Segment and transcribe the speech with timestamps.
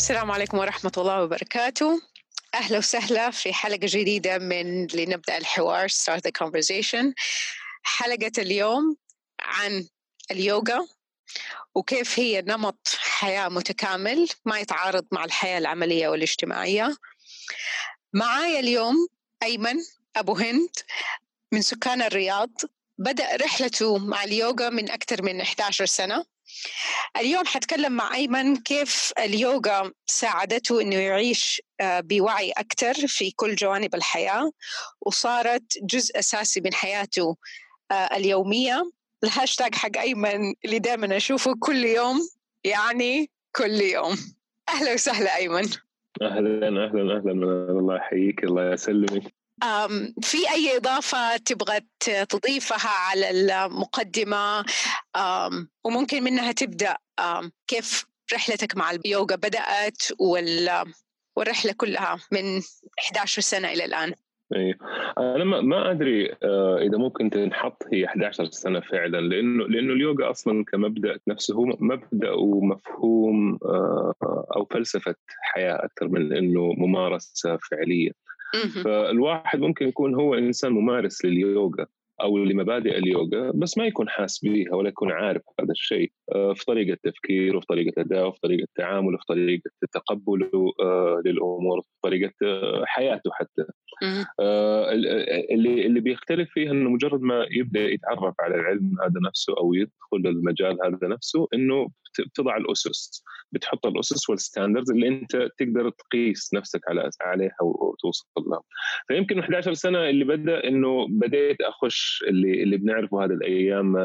[0.00, 2.02] السلام عليكم ورحمة الله وبركاته.
[2.54, 7.12] أهلا وسهلا في حلقة جديدة من لنبدأ الحوار Start the Conversation.
[7.82, 8.96] حلقة اليوم
[9.40, 9.88] عن
[10.30, 10.88] اليوغا
[11.74, 16.96] وكيف هي نمط حياة متكامل ما يتعارض مع الحياة العملية والاجتماعية.
[18.12, 19.08] معايا اليوم
[19.42, 19.76] أيمن
[20.16, 20.70] أبو هند
[21.52, 22.50] من سكان الرياض.
[23.00, 26.24] بدأ رحلته مع اليوغا من أكثر من 11 سنة.
[27.16, 34.52] اليوم حتكلم مع أيمن كيف اليوغا ساعدته أنه يعيش بوعي أكثر في كل جوانب الحياة
[35.00, 37.36] وصارت جزء أساسي من حياته
[37.92, 38.90] اليومية.
[39.24, 42.28] الهاشتاج حق أيمن اللي دائما أشوفه كل يوم
[42.64, 44.16] يعني كل يوم.
[44.68, 45.68] أهلا وسهلا أيمن.
[46.22, 47.32] أهلا أهلا أهلا
[47.78, 49.39] الله يحييك الله يسلمك.
[50.22, 51.80] في أي إضافة تبغى
[52.28, 54.64] تضيفها على المقدمة؟
[55.84, 56.96] وممكن منها تبدأ
[57.68, 60.02] كيف رحلتك مع اليوغا بدأت
[61.36, 62.60] والرحلة كلها من
[62.98, 64.14] 11 سنة إلى الآن؟
[64.56, 64.74] أيوه
[65.18, 66.32] أنا ما, أدري
[66.86, 72.30] إذا ممكن تنحط هي 11 سنة فعلا لأنه لأنه اليوغا أصلا كمبدأ نفسه هو مبدأ
[72.30, 73.58] ومفهوم
[74.56, 78.10] أو فلسفة حياة أكثر من إنه ممارسة فعلية.
[78.84, 81.86] فالواحد ممكن يكون هو إنسان ممارس لليوغا
[82.22, 86.12] أو لمبادئ اليوغا بس ما يكون حاس بها ولا يكون عارف هذا الشيء
[86.54, 90.72] في طريقة تفكيره وفي طريقة ادائه وفي طريقة تعامله في طريقة تقبله
[91.24, 92.32] للأمور في طريقة
[92.84, 93.64] حياته حتى.
[95.50, 99.92] اللي اللي بيختلف فيها إنه مجرد ما يبدأ يتعرف على العلم هذا نفسه أو يدخل
[100.12, 101.88] المجال هذا نفسه إنه
[102.26, 108.62] بتضع الأسس بتحط الأسس وال standards اللي أنت تقدر تقيس نفسك على عليها وتوصل لها.
[109.08, 113.96] فيمكن 11 سنة اللي بدأ إنه بديت أخش اللي اللي بنعرفه هذه الأيام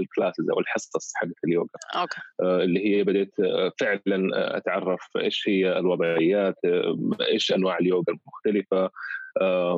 [0.00, 1.68] ال classes أو الحصص حقت اليوغا.
[1.94, 2.20] okay.
[2.40, 3.34] اللي هي بديت
[3.80, 6.56] فعلا أتعرف إيش هي الوضعيات
[7.32, 8.90] إيش أنواع اليوغا المختلفة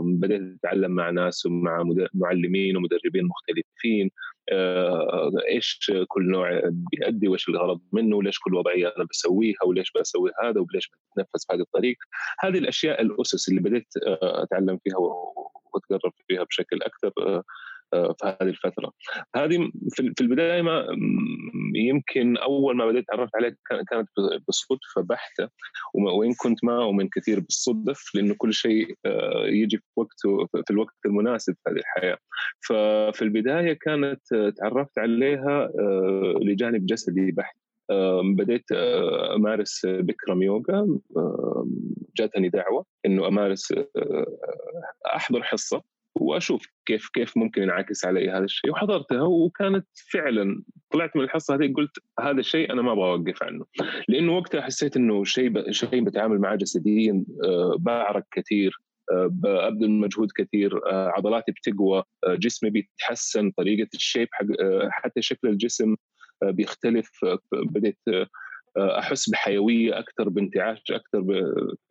[0.02, 1.84] بديت أتعلم مع ناس ومع
[2.14, 4.10] معلمين ومدربين مختلفين
[5.48, 10.60] إيش كل نوع بيأدي وإيش الغرض منه وليش كل وضعية أنا بسويها وليش بسوي هذا
[10.60, 12.06] وليش بتنفس بهذه الطريقة.
[12.40, 13.88] هذه الأشياء الأسس اللي بديت
[14.22, 17.42] أتعلم فيها وأتقرب فيها بشكل أكثر
[17.94, 18.92] في هذه الفترة.
[19.36, 20.86] هذه في البداية ما
[21.74, 23.56] يمكن أول ما بديت تعرفت عليها
[23.90, 24.08] كانت
[24.48, 25.48] بصدفه بحتة
[25.94, 28.96] وإن كنت ما اؤمن كثير بالصدف لأنه كل شيء
[29.44, 32.18] يجي في وقته في الوقت المناسب في هذه الحياة.
[32.68, 35.70] ففي البداية كانت تعرفت عليها
[36.42, 37.56] لجانب جسدي بحت.
[38.36, 38.72] بديت
[39.34, 40.98] أمارس بكرم يوغا.
[42.16, 43.74] جاتني دعوة إنه أمارس
[45.06, 45.82] أحضر حصة.
[46.14, 48.70] وأشوف كيف كيف ممكن ينعكس علي هذا الشيء.
[48.70, 53.64] وحضرتها وكانت فعلا طلعت من الحصة هذه قلت هذا الشيء أنا ما أبغى أوقف عنه.
[54.08, 57.24] لأنه وقتها حسيت إنه شيء شيء بتعامل معه جسديا
[57.78, 58.78] بعرق كثير
[59.12, 64.46] ببذل مجهود كثير عضلاتي بتقوى جسمي بيتحسن طريقة الشيب حق
[64.90, 65.96] حتى شكل الجسم
[66.42, 67.10] بيختلف
[67.52, 67.98] بديت
[68.78, 71.20] أحس بحيوية أكثر بانتعاش أكثر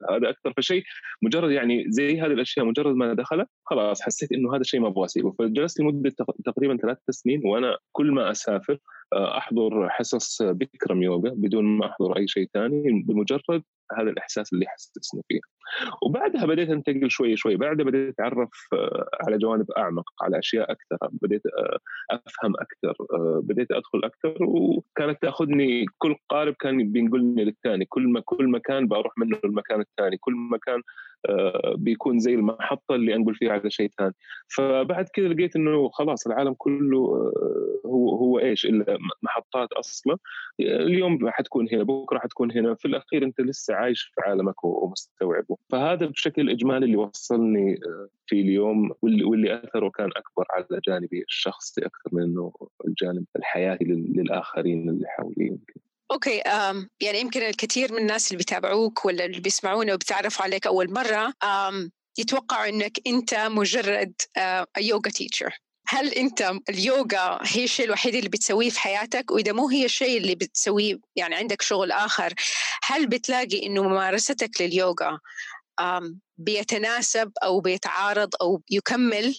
[0.09, 0.53] هذا أكثر.
[0.57, 0.83] فشيء
[1.21, 5.05] مجرد يعني زي هذه الأشياء مجرد ما دخلت خلاص حسيت إنه هذا الشيء ما أبغى
[5.05, 5.31] أسيبه.
[5.39, 6.15] فجلست لمدة
[6.45, 8.77] تقريبا ثلاث سنين وأنا كل ما أسافر
[9.13, 13.63] أحضر حصص بكرم يوغا بدون ما أحضر أي شيء ثاني بمجرد
[13.97, 15.39] هذا الإحساس اللي حسسني فيه.
[16.03, 17.55] وبعدها بديت أنتقل شوي شوي.
[17.55, 18.49] بعدها بديت أتعرف
[19.27, 21.09] على جوانب أعمق على أشياء أكثر.
[21.21, 21.41] بديت
[22.11, 22.95] أفهم أكثر
[23.41, 24.37] بديت أدخل أكثر.
[24.41, 27.85] وكانت تأخذني كل قارب كان بينقلني للثاني.
[27.85, 30.17] كل ما كل مكان بروح منه للمكان الثاني.
[30.17, 30.81] كل مكان آه،
[31.75, 34.13] بيكون زي المحطة اللي أنقل فيها على شيء ثاني.
[34.57, 40.17] فبعد كذا لقيت إنه خلاص العالم كله آه، هو هو إيش؟ إلا محطات أصلا.
[40.59, 45.57] اليوم حتكون هنا بكرة حتكون هنا في الأخير أنت لسه عايش في عالمك ومستوعبه.
[45.69, 47.79] فهذا بشكل إجمالي اللي وصلني
[48.27, 52.51] في اليوم واللي, واللي أثره كان أكبر على جانبي الشخصي أكثر من إنه
[52.87, 55.92] الجانب الحياتي للآخرين اللي حولي يمكن.
[56.13, 60.93] أوكي um, يعني يمكن الكثير من الناس اللي بيتابعوك ولا اللي بيسمعونا وبيتعرفوا عليك أول
[60.93, 64.13] مرة um, يتوقعوا إنك أنت مجرد
[64.79, 69.85] يوغا تيتشر هل أنت اليوغا هي الشيء الوحيد اللي بتسويه في حياتك؟ وإذا مو هي
[69.85, 72.33] الشيء اللي بتسويه يعني عندك شغل آخر
[72.83, 75.19] هل بتلاقي إنه ممارستك لليوغا
[76.37, 79.35] بيتناسب أو بيتعارض أو يكمل؟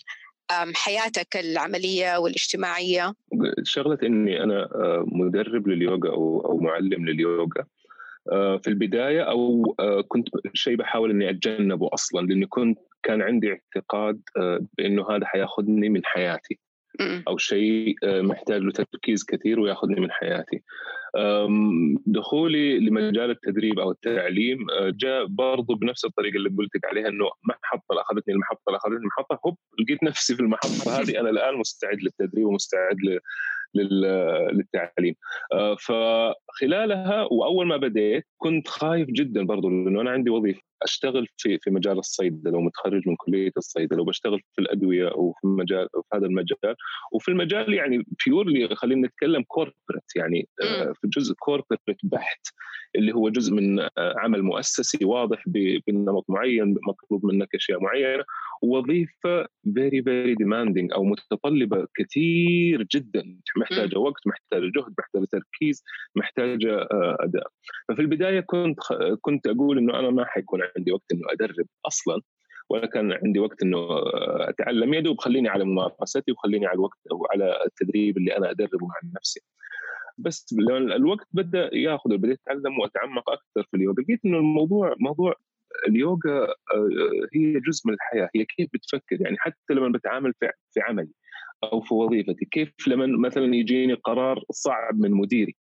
[0.74, 3.14] حياتك العملية والاجتماعية؟
[3.62, 7.64] شغلة إني أنا آه، مدرب لليوغا أو أو معلم لليوغا
[8.32, 13.52] آه، في البداية أو آه، كنت شيء بحاول إني أتجنبه أصلا لأني كنت كان عندي
[13.52, 14.20] اعتقاد
[14.78, 16.58] بأنه هذا حياخذني من حياتي
[17.00, 20.62] أو شيء محتاج له تركيز كثير وياخذني من حياتي.
[22.06, 27.24] دخولي لمجال التدريب أو التعليم أه، جاء برضو بنفس الطريقة اللي قلت لك عليها إنه
[27.44, 30.66] محطة أخذتني المحطة أخذتني المحطة هوب لقيت نفسي في المحطة.
[31.00, 32.96] هذه أنا الآن مستعد للتدريب ومستعد
[33.74, 35.14] للتعليم.
[35.52, 41.58] أه، فخلالها وأول ما بديت كنت خايف جدا برضو لأنه أنا عندي وظيفة أشتغل في
[41.58, 46.76] في مجال الصيدلة ومتخرج من كلية الصيدلة وبشتغل في الأدوية وفي مجال في هذا المجال.
[47.12, 52.40] وفي المجال يعني purely خلينا نتكلم corporate يعني آه، في جزء corporate بحت
[52.96, 55.42] اللي هو جزء من آه، عمل مؤسسي واضح
[55.86, 58.24] بنمط معين مطلوب منك أشياء معينة.
[58.62, 63.38] وظيفة very very demanding أو متطلبة كثير جدا.
[63.56, 65.82] محتاجة وقت محتاجة جهد محتاجة تركيز
[66.16, 67.46] محتاجة آه، أداء.
[67.88, 68.78] ففي البداية كنت
[69.20, 72.20] كنت أقول إنه أنا ما حيكون عندي وقت إنه أدرب أصلا
[72.70, 73.88] ولا كان عندي وقت إنه
[74.48, 74.94] أتعلم.
[74.94, 79.10] يا دوب خليني على ممارستي وخليني على الوقت أو على التدريب اللي أنا أدربه مع
[79.16, 79.40] نفسي.
[80.18, 80.54] بس
[80.96, 85.34] الوقت بدأ ياخذ بديت أتعلم وأتعمق أكثر في اليوغا لقيت إنه الموضوع موضوع
[85.88, 91.12] اليوغا آه، هي جزء من الحياة هي كيف بتفكر؟ يعني حتى لما بتعامل في عملي
[91.64, 95.56] أو في وظيفتي كيف لما مثلا يجيني قرار صعب من مديري؟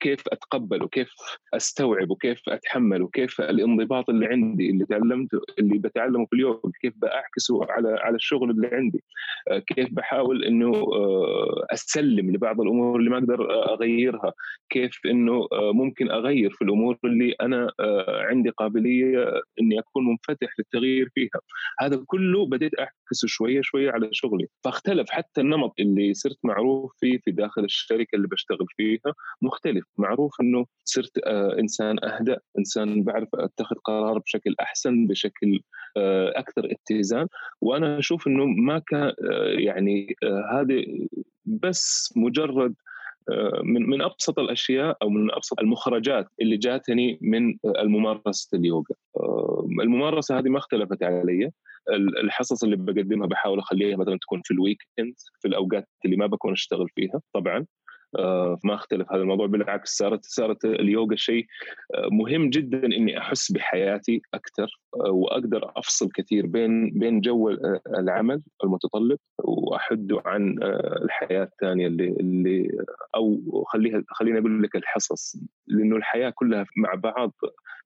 [0.00, 1.08] كيف أتقبل وكيف
[1.54, 7.66] أستوعب وكيف أتحمل وكيف الانضباط اللي عندي اللي تعلمته اللي بتعلمه في اليوم كيف بأعكسه
[7.70, 9.04] على على الشغل اللي عندي
[9.50, 14.32] آه، كيف بحاول إنه آه، أسلم لبعض الأمور اللي ما أقدر أغيرها
[14.70, 17.72] كيف إنه ممكن أغير في الأمور اللي أنا
[18.08, 21.40] عندي قابلية إني أكون منفتح للتغيير فيها.
[21.80, 24.46] هذا كله بديت أعكسه شوية شوية على شغلي.
[24.64, 29.84] فاختلف حتى النمط اللي صرت معروف فيه في داخل الشركة اللي بشتغل فيها مختلف.
[29.98, 35.60] معروف إنه صرت آه، إنسان اهدى إنسان بعرف أتخذ قرار بشكل أحسن بشكل
[35.96, 37.26] آه، أكثر اتزان.
[37.60, 39.14] وأنا أشوف إنه ما كان آه،
[39.58, 40.16] يعني
[40.52, 40.84] هذه
[41.44, 42.74] بس مجرد
[43.62, 48.94] من من أبسط الأشياء أو من أبسط المخرجات اللي جاتني من الممارسة اليوغا.
[49.82, 51.50] الممارسة هذه ما اختلفت علي،
[52.22, 56.88] الحصص اللي بقدمها بحاول أخليها مثلا تكون في الويكند في الأوقات اللي ما بكون أشتغل
[56.94, 57.66] فيها طبعا.
[58.18, 61.46] آه، ما اختلف هذا الموضوع بالعكس صارت صارت اليوغا شيء
[61.94, 67.50] آه، مهم جدا إني أحس بحياتي أكثر آه، وأقدر أفصل كثير بين بين جو
[67.98, 70.58] العمل المتطلب واحدة عن
[71.04, 72.68] الحياة الثانية اللي اللي
[73.16, 77.32] أو خليها خليني أقول لك الحصص لأنه الحياة كلها مع بعض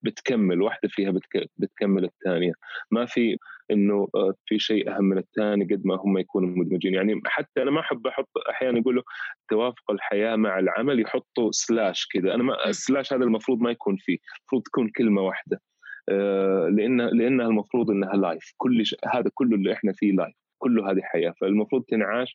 [0.02, 1.12] بتكمل واحدة فيها
[1.58, 2.52] بتكمل الثانية.
[2.90, 3.38] ما في
[3.70, 6.94] إنه آه، في شيء أهم من الثاني قد ما هم يكونوا مدمجين.
[6.94, 9.02] يعني حتى أنا ما أحب أحط أحيانا يقولوا
[9.50, 12.34] توافق الحياة مع العمل يحطوا slash كذا.
[12.34, 15.60] أنا ما ال slash هذا المفروض ما يكون فيه المفروض تكون كلمة واحدة.
[16.08, 18.96] آه، لأن لأنها المفروض إنها life كل ش...
[19.04, 21.34] هذا كله اللي إحنا فيه life كله هذه حياة.
[21.40, 22.34] فالمفروض تنعاش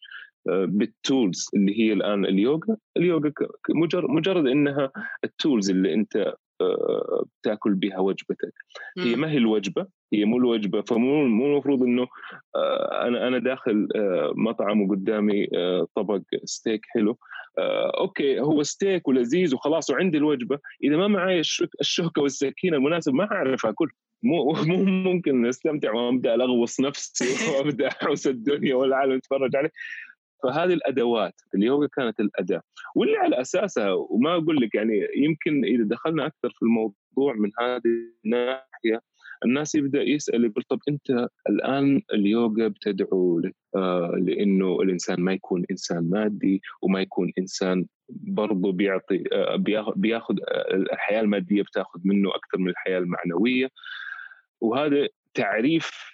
[0.50, 2.78] آه، بال tools اللي هي الآن اليوغا.
[2.98, 3.32] اليوغا
[3.70, 4.92] مجرد مجرد إنها
[5.24, 6.34] ال tools اللي أنت
[7.42, 8.54] بتاكل بها وجبتك.
[8.98, 9.88] هي ما هي الوجبة.
[10.14, 12.08] هي مو الوجبة فمو مو المفروض إنه
[12.56, 17.18] آه، أنا أنا داخل آه، مطعم وقدامي آه، طبق ستيك حلو
[18.00, 21.40] okay هو ستيك ولذيذ وخلاص وعندي الوجبة إذا ما معي
[21.82, 23.90] الشوكة والسكينة المناسب ما أعرف آكل.
[24.24, 29.70] مو مو ممكن أستمتع وأبدأ ألغوص نفسي وأبدأ أحوس الدنيا والعالم يتفرج علي.
[30.44, 32.62] فهذه الأدوات اليوغا كانت الأداة.
[32.96, 37.82] واللي على أساسها وما أقول لك يعني يمكن إذا دخلنا أكثر في الموضوع من هذه
[38.26, 39.02] الناحية
[39.46, 43.42] الناس يبدأ يسأل يقول طب أنت الآن اليوغا بتدعو
[43.76, 49.56] آه لأنه الإنسان ما يكون إنسان مادي وما يكون إنسان برضه بيعطي آه
[49.96, 53.70] بياخذ آه الحياة المادية بتاخذ منه أكثر من الحياة المعنوية.
[54.62, 56.14] وهذا تعريف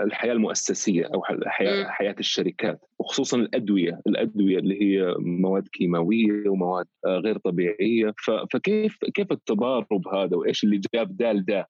[0.00, 7.38] الحياة المؤسسية أو حياة, حياة الشركات وخصوصا الأدوية، الأدوية اللي هي مواد كيماوية ومواد غير
[7.38, 8.14] طبيعية.
[8.52, 11.68] فكيف كيف التضارب هذا؟ وإيش اللي جاب دال ده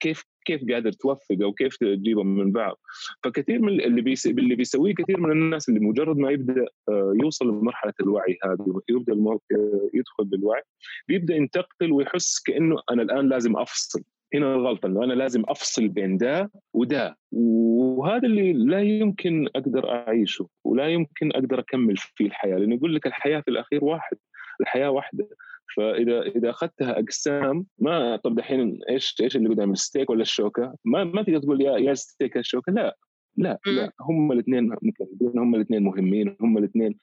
[0.00, 2.80] كيف كيف قادر توفق أو كيف تجيبهم من بعض.
[3.24, 4.26] فكثير من اللي بيس...
[4.26, 6.66] اللي بيسويه كثير من الناس اللي مجرد ما يبدأ
[7.22, 9.12] يوصل لمرحلة الوعي هذه ويبدأ
[9.94, 10.62] يدخل بالوعي
[11.08, 14.02] بيبدأ ينتقل ويحس كأنه أنا الآن لازم أفصل.
[14.34, 17.18] هنا الغلطة إنه أنا لازم أفصل بين ده وده.
[17.32, 23.06] وهذا اللي لا يمكن أقدر أعيشه ولا يمكن أقدر أكمل فيه الحياة لأنه يقول لك
[23.06, 24.16] الحياة في الأخير واحد
[24.60, 25.28] الحياة واحدة.
[25.76, 31.04] فإذا إذا أخذتها اقسام ما طب دحين إيش إيش اللي قدام الستيك ولا الشوكة؟ ما
[31.04, 32.96] ما تقدر تقول يا يا ستيك يا الشوكه لا
[33.36, 34.72] لا لا هم الاثنين
[35.36, 36.98] هم الاثنين مهمين هم الاثنين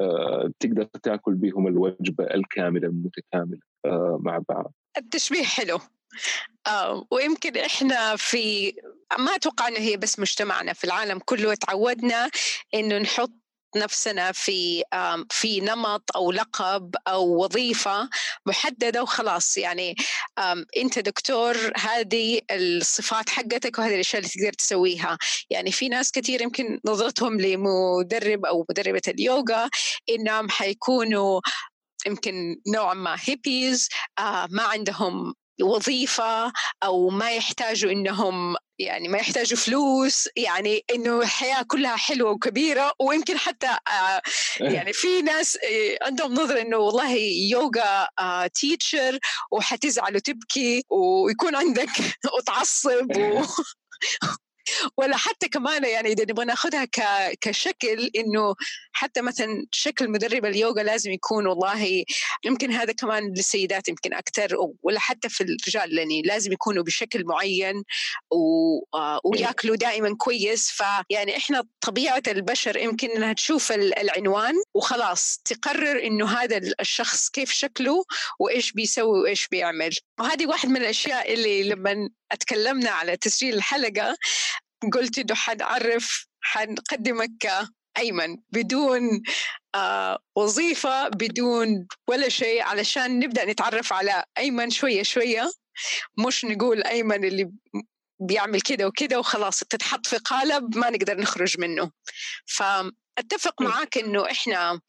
[0.00, 4.72] آه تقدر تاكل بهم الوجبة الكاملة المتكاملة آه مع بعض.
[4.98, 5.78] التشبيه حلو.
[6.66, 8.72] آه ويمكن إحنا في
[9.18, 12.30] ما أتوقع إنه هي بس مجتمعنا في العالم كله تعودنا
[12.74, 13.45] إنه نحط
[13.78, 14.82] نفسنا في
[15.30, 18.08] في نمط أو لقب أو وظيفة
[18.46, 19.56] محددة وخلاص.
[19.56, 19.94] يعني
[20.76, 25.18] أنت دكتور هذه الصفات حقتك وهذه الأشياء اللي تقدر تسويها.
[25.50, 29.68] يعني في ناس كثير يمكن نظرتهم لمدرب أو مدربة اليوغا
[30.10, 31.40] إنهم حيكونوا
[32.06, 36.52] يمكن نوعا ما هيبيز آه ما عندهم وظيفة
[36.82, 43.38] أو ما يحتاجوا إنهم يعني ما يحتاجوا فلوس يعني إنه الحياة كلها حلوة وكبيرة ويمكن
[43.38, 44.22] حتى آه،
[44.60, 47.12] يعني في ناس آه، عندهم نظرة إنه والله
[47.50, 48.08] يوغا
[48.54, 49.18] تيتشر آه،
[49.50, 51.90] وحتزعل وتبكي ويكون عندك
[52.38, 53.42] وتعصب و
[54.96, 56.86] ولا حتى كمان يعني إذا نبغى ناخذها
[57.40, 58.54] كشكل إنه
[58.92, 62.04] حتى مثلا شكل مدرب اليوغا لازم يكون والله
[62.44, 67.82] يمكن هذا كمان للسيدات يمكن أكثر ولا حتى في الرجال يعني لازم يكونوا بشكل معين
[68.94, 70.70] آه، وياكلوا دائما كويس.
[70.70, 78.04] فيعني إحنا طبيعة البشر يمكن إنها تشوف العنوان وخلاص تقرر إنه هذا الشخص كيف شكله
[78.38, 79.96] وإيش بيسوي وإيش بيعمل.
[80.20, 84.16] وهذه واحد من الأشياء اللي لما اتكلمنا على تسجيل الحلقة
[84.92, 87.48] قلت إنه حنعرف حنقدمك
[87.98, 89.22] ايمن بدون
[89.74, 95.50] آه وظيفة بدون ولا شيء علشان نبدأ نتعرف على أيمن شوية شوية.
[96.26, 97.50] مش نقول أيمن اللي
[98.20, 101.90] بيعمل كده وكده وخلاص تتحط في قالب ما نقدر نخرج منه.
[102.46, 104.80] فأتفق معاك إنه إحنا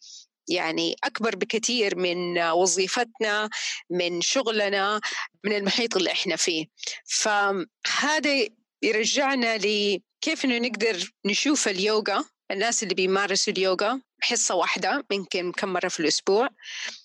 [0.48, 3.50] يعني أكبر بكثير من وظيفتنا
[3.90, 5.02] من شغلنا
[5.44, 6.66] من المحيط اللي إحنا فيه.
[7.06, 8.48] فهذا
[8.82, 15.88] يرجعنا لكيف إنه نقدر نشوف اليوغا الناس اللي بيمارسوا اليوغا حصة واحدة يمكن كم مرة
[15.88, 16.50] في الأسبوع.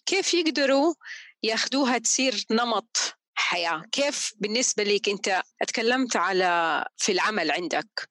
[0.06, 0.94] كيف يقدروا
[1.42, 8.08] ياخذوها تصير نمط حياة؟ كيف بالنسبة لك أنت أتكلمت على في العمل عندك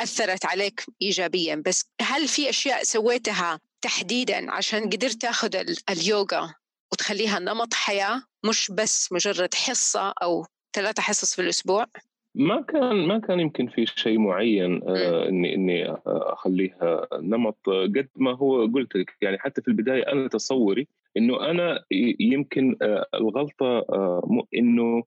[0.00, 5.56] أثرت عليك ايجابيا بس هل في أشياء سويتها تحديدا عشان قدرت تاخذ
[5.90, 6.54] اليوغا
[6.92, 10.46] وتخليها نمط حياة مش بس مجرد حصة أو
[10.76, 11.86] ثلاثة حصص في الأسبوع؟
[12.34, 18.08] ما كان ما كان يمكن في شيء معين آه إني إني آه، أخليها نمط قد
[18.16, 19.16] ما هو قلت لك.
[19.20, 21.84] يعني حتى في البداية أنا تصوري إنه أنا
[22.20, 25.02] يمكن آه الغلطة آه إنه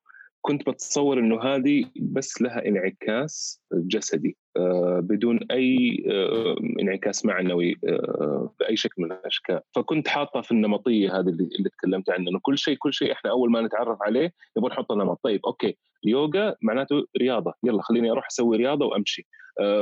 [0.46, 8.54] كنت بتصور إنه هذه بس لها انعكاس جسدي آه، بدون أي آه، انعكاس معنوي آه،
[8.60, 9.60] بأي شكل من الأشكال.
[9.76, 13.52] فكنت حاطة في النمطية هذه اللي تكلمت عنها إنه كل شيء كل شيء إحنا أول
[13.52, 15.20] ما نتعرف عليه نبغى نحط نمط.
[15.24, 17.54] طيب أوكي يوغا معناته رياضة.
[17.64, 19.28] يلا خليني أروح أسوي رياضة وأمشي.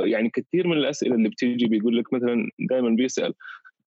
[0.04, 3.34] يعني كثير من الأسئلة اللي بتيجي بيقول لك مثلا دائما بيسأل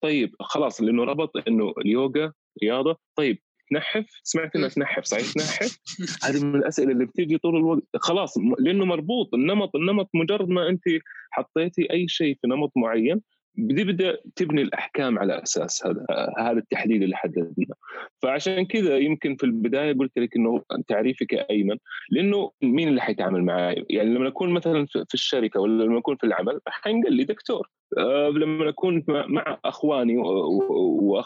[0.01, 2.31] طيب خلاص لأنه ربط إنه اليوغا
[2.63, 2.97] رياضة.
[3.15, 3.39] طيب
[3.69, 5.79] تنحف سمعت إنها تنحف صحيح تنحف
[6.25, 7.83] هذه من الأسئلة اللي بتيجي طول الوقت.
[7.95, 10.83] خلاص لأنه مربوط النمط النمط مجرد ما أنت
[11.31, 13.21] حطيتي أي شيء في نمط معين
[13.55, 16.05] بتبدا تبني الأحكام على أساس هذا
[16.39, 17.75] هذا التحديد اللي حددناه.
[18.21, 21.77] فعشان كذا يمكن في البداية قلت لك إنه تعريفي كايمن
[22.09, 26.23] لأنه مين اللي حيتعامل معي يعني لما أكون مثلا في الشركة ولا لما أكون في
[26.25, 30.17] العمل حينقل لي دكتور أه لما أكون مع أخواني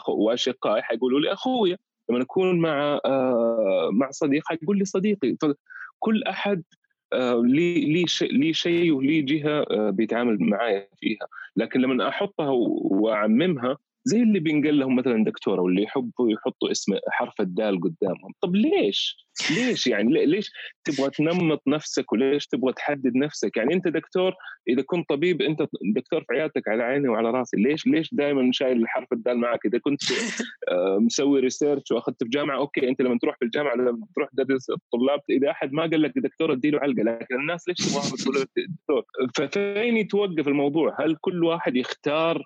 [0.08, 1.76] وأشقائي حيقولوا لي أخويا.
[2.10, 5.36] لما أكون مع آه، مع صديق حيقول لي صديقي
[5.98, 6.62] كل أحد
[7.12, 11.26] آه، لي لي لي شيء ولي جهة آه، بيتعامل معايا فيها.
[11.56, 17.40] لكن لما أحطها وأعممها زي اللي بينقل لهم مثلا دكتورة واللي يحبوا يحطوا اسم حرف
[17.40, 18.32] الدال قدامهم.
[18.40, 19.16] طب ليش؟
[19.50, 20.50] ليش يعني؟ ليش
[20.84, 24.34] تبغى تنمط نفسك وليش تبغى تحدد نفسك؟ يعني أنت دكتور
[24.68, 28.88] إذا كنت طبيب أنت دكتور في عيادتك على عيني وعلى راسي ليش ليش دائما شايل
[28.88, 30.02] حرف الدال معك؟ إذا كنت
[30.68, 34.70] آه، مسوي research وأخذت في جامعة okay أنت لما تروح في الجامعة لما تروح تدرس
[34.70, 38.46] الطلاب إذا أحد ما قال لك دكتور اديله علقة لكن الناس ليش تبغى تقول
[38.78, 39.04] دكتور؟
[39.36, 42.42] ففين يتوقف الموضوع؟ هل كل واحد يختار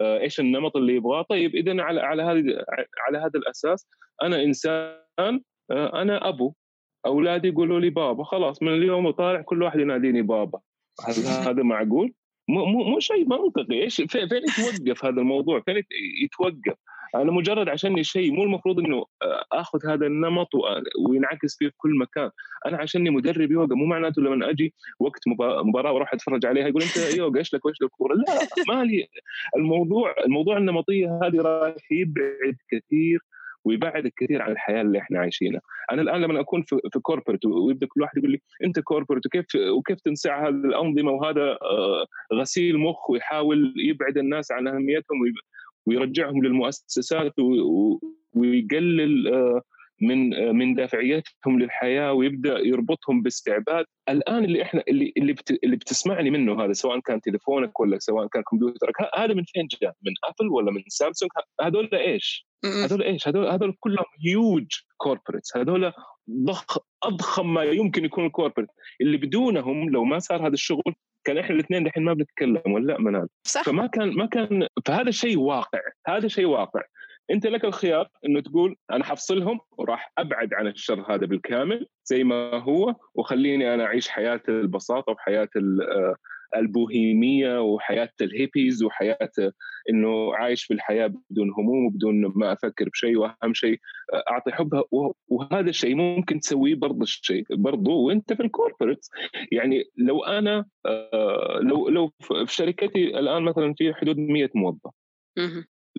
[0.00, 2.64] إيش النمط اللي يبغاه طيب اذا على على هذه
[3.06, 3.88] على هذا الأساس
[4.22, 6.54] أنا إنسان آه، أنا أبو
[7.06, 10.60] أولادي يقولوا لي بابا خلاص من اليوم وطالع كل واحد يناديني بابا
[11.06, 11.14] هل
[11.48, 12.12] هذا معقول؟
[12.48, 15.82] مو مو مو شيء منطقي إيش فين يتوقف هذا الموضوع؟ فين
[16.24, 16.78] يتوقف؟
[17.14, 19.04] أنا مجرد عشاني شيء مو المفروض إنه
[19.52, 20.48] آخذ هذا النمط
[21.08, 22.30] وينعكس فيه في كل مكان.
[22.66, 25.20] أنا عشاني مدرب يوغا مو معناته لما أجي وقت
[25.64, 28.24] مباراة وأروح أتفرج عليها يقول أنت يوغا إيش لك؟ وإيش لك؟ الكوره لا
[28.68, 29.08] مالي
[29.56, 33.20] الموضوع الموضوع النمطية هذه راح يبعد كثير
[33.64, 35.60] ويبعدك كثير عن الحياة اللي إحنا عايشينها.
[35.92, 39.46] أنا الآن لما أكون في, في corporate ويبدأ كل واحد يقول لي أنت corporate وكيف
[39.54, 45.16] وكيف تنسع هذه الأنظمة؟ وهذا آه، غسيل مخ ويحاول يبعد الناس عن أهميتهم
[45.86, 47.34] ويرجعهم للمؤسسات
[48.34, 49.62] ويقلل آه،
[50.02, 55.34] من آه، من دافعيتهم للحياة ويبدأ يربطهم باستعباد الآن اللي إحنا اللي اللي
[55.64, 59.94] اللي بتسمعني منه هذا سواء كان تليفونك ولا سواء كان كمبيوترك هذا من فين جاء؟
[60.02, 65.92] من Apple ولا من سامسونج؟ هذول إيش؟ هذول إيش؟ هذول هذول كلهم huge corporates هذول
[66.30, 68.68] ضخ أضخم ما يمكن يكون ال corporate
[69.00, 73.28] اللي بدونهم لو ما صار هذا الشغل كان إحنا الاثنين الحين ما بنتكلم ولا لا؟
[73.44, 73.62] صح.
[73.62, 76.82] فما كان ما كان فهذا شيء واقع هذا شيء واقع.
[77.30, 82.54] أنت لك الخيار إنه تقول أنا حفصلهم وراح أبعد عن الشر هذا بالكامل زي ما
[82.54, 85.48] هو وخليني أنا أعيش حياة البساطة وحياة
[86.56, 89.30] البوهيمية وحياة الهيبيز وحياة
[89.90, 93.78] إنه عايش في الحياة بدون هموم وبدون ما أفكر بشيء وأهم شيء
[94.30, 94.84] أعطي حبها
[95.28, 99.06] وهذا الشيء ممكن تسويه برضه الشيء برضه وأنت في الكوربريت
[99.52, 104.90] يعني لو أنا آه، لو لو في شركتي الآن مثلا في حدود 100 موظف.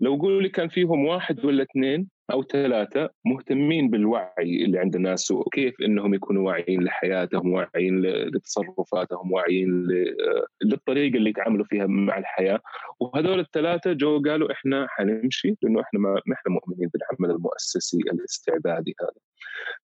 [0.01, 5.31] لو قولوا لي كان فيهم واحد ولا اثنين أو ثلاثة مهتمين بالوعي اللي عند الناس
[5.31, 9.87] وكيف إنهم يكونوا واعيين لحياتهم واعيين لتصرفاتهم واعيين
[10.63, 12.59] للطريقة اللي يتعاملوا فيها مع الحياة
[12.99, 19.21] وهذول الثلاثة جو قالوا إحنا حنمشي لأنه إحنا ما إحنا مؤمنين بالعمل المؤسسي الاستعبادي هذا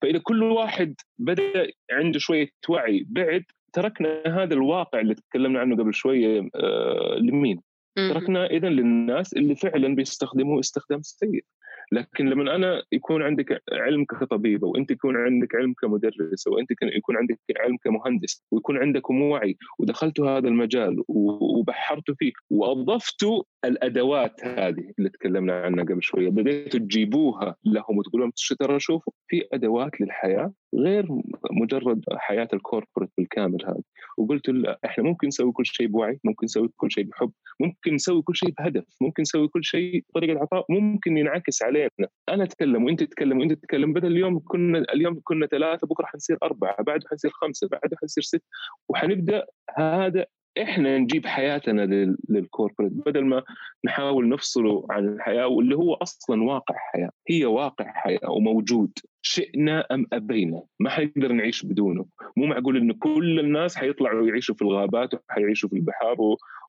[0.01, 5.93] فإذا كل واحد بدأ عنده شوية وعي بعد تركنا هذا الواقع اللي تكلمنا عنه قبل
[5.93, 7.61] شوية آه لمين؟
[8.07, 11.43] تركنا اذا للناس اللي فعلا بيستخدموه استخدام سيء.
[11.91, 17.39] لكن لما أنا يكون عندك علم كطبيبة وأنت يكون عندك علم كمدرسة وأنت يكون عندك
[17.59, 25.61] علم كمهندس ويكون عندكم وعي ودخلتوا هذا المجال وبحرتوا فيه واضفتوا الأدوات هذه اللي تكلمنا
[25.61, 31.07] عنها قبل شوية بديتوا تجيبوها لهم وتقولوا لهم ترى شوفوا في أدوات للحياة غير
[31.51, 33.81] مجرد حياة الكوربريت بالكامل هذه.
[34.17, 38.21] وقلت لا إحنا ممكن نسوي كل شيء بوعي ممكن نسوي كل شيء بحب ممكن نسوي
[38.21, 41.89] كل شيء بهدف ممكن نسوي كل شيء بطريقة عطاء ممكن ينعكس علينا.
[42.29, 46.83] أنا أتكلم وأنت تتكلم وأنت تتكلم بدل اليوم كنا اليوم كنا ثلاثة بكرة حنصير أربعة
[46.83, 48.43] بعده حنصير خمسة بعده حنصير ست
[48.89, 49.45] وحنبدأ
[49.77, 50.25] هذا
[50.57, 53.43] إحنا نجيب حياتنا للكوربريت بدل ما
[53.85, 60.05] نحاول نفصله عن الحياة واللي هو أصلا واقع حياة هي واقع حياة وموجود شئنا أم
[60.13, 62.05] أبينا؟ ما حنقدر نعيش بدونه.
[62.37, 66.17] مو معقول انه كل الناس حيطلعوا يعيشوا في الغابات وحيعيشوا في البحار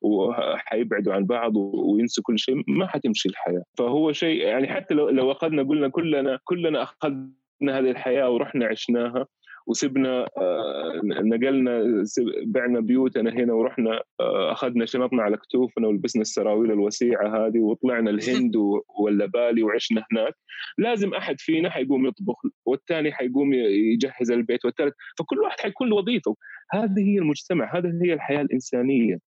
[0.01, 3.63] وحيبعدوا عن بعض وينسوا كل شيء ما حتمشي الحياة.
[3.77, 7.31] فهو شيء يعني حتى لو لو أخذنا قلنا كلنا كلنا أخذنا
[7.63, 9.27] هذه الحياة ورحنا عشناها
[9.67, 12.03] وسبنا آه، نقلنا
[12.45, 18.55] بعنا بيوتنا هنا ورحنا آه، أخذنا شنطنا على كتوفنا ولبسنا السراويل الوسيعة هذه وطلعنا الهند
[18.99, 20.33] ولا بالي وعشنا هناك.
[20.77, 24.93] لازم أحد فينا حيقوم يطبخ والثاني حيقوم يجهز البيت والثالث.
[25.19, 26.35] فكل واحد حيكون له وظيفة.
[26.71, 29.19] هذه هي المجتمع هذه هي الحياة الإنسانية.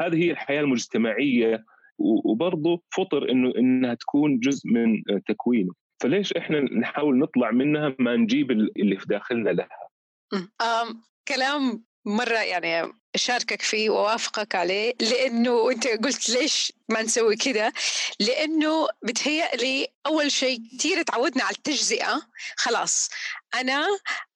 [0.00, 1.64] هذه هي الحياة المجتمعية.
[1.98, 5.72] وبرضه فطر إنه إنها تكون جزء من تكوينه.
[6.00, 9.88] فليش إحنا نحاول نطلع منها ما نجيب اللي في داخلنا لها؟
[11.28, 17.72] كلام مرة يعني أشاركك فيه وأوافقك عليه لأنه أنت قلت ليش ما نسوي كذا
[18.20, 22.22] لأنه بتهيألي أول شيء كثير تعودنا على التجزئة.
[22.56, 23.10] خلاص
[23.54, 23.86] أنا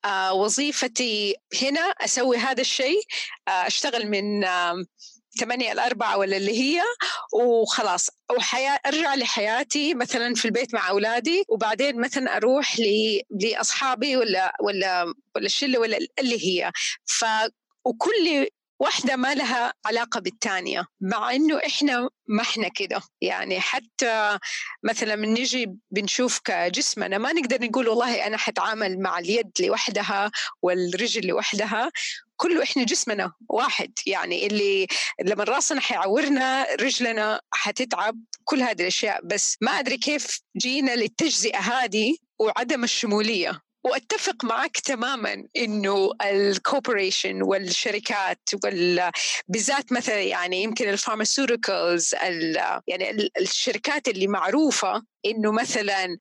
[0.04, 3.02] آه وظيفتي هنا أسوي هذا الشيء
[3.48, 4.44] آه أشتغل من
[5.36, 6.82] آه ثمانية الأربعة ولا اللي هي
[7.34, 8.08] وخلاص.
[8.36, 12.76] وحياة أرجع لحياتي مثلا في البيت مع أولادي وبعدين مثلا أروح
[13.30, 15.04] لأصحابي ولا ولا
[15.36, 16.72] ولا الشلة ولا اللي هي.
[17.06, 17.24] ف
[17.84, 18.46] وكل
[18.80, 23.00] واحدة ما لها علاقة بالثانية مع إنه إحنا ما إحنا كده.
[23.20, 24.38] يعني حتى
[24.84, 30.30] مثلا من نجي بنشوف كجسمنا ما نقدر نقول والله أنا حتعامل مع اليد لوحدها
[30.62, 31.90] والرجل لوحدها.
[32.42, 33.92] كله إحنا جسمنا واحد.
[34.06, 34.86] يعني اللي
[35.24, 39.20] لما راسنا حيعورنا رجلنا حتتعب كل هذه الأشياء.
[39.24, 43.60] بس ما أدري كيف جينا للتجزئة هذه وعدم الشمولية.
[43.84, 49.10] وأتفق معك تماما إنه ال corporation والشركات وال
[49.48, 52.14] بالذات مثلا يعني يمكن ال pharmaceuticals
[52.88, 56.18] يعني الشركات اللي معروفة إنه مثلا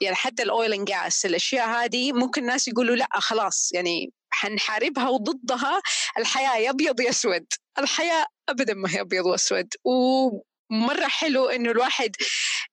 [0.00, 5.08] يعني حتى ال oil and gas الأشياء هذه ممكن الناس يقولوا لأ خلاص يعني حنحاربها
[5.08, 5.82] وضدها
[6.18, 7.46] الحياة يا ابيض يا أسود.
[7.78, 9.68] الحياة ابدا ما هي أبيض وأسود.
[9.84, 12.16] ومرة حلو إنه الواحد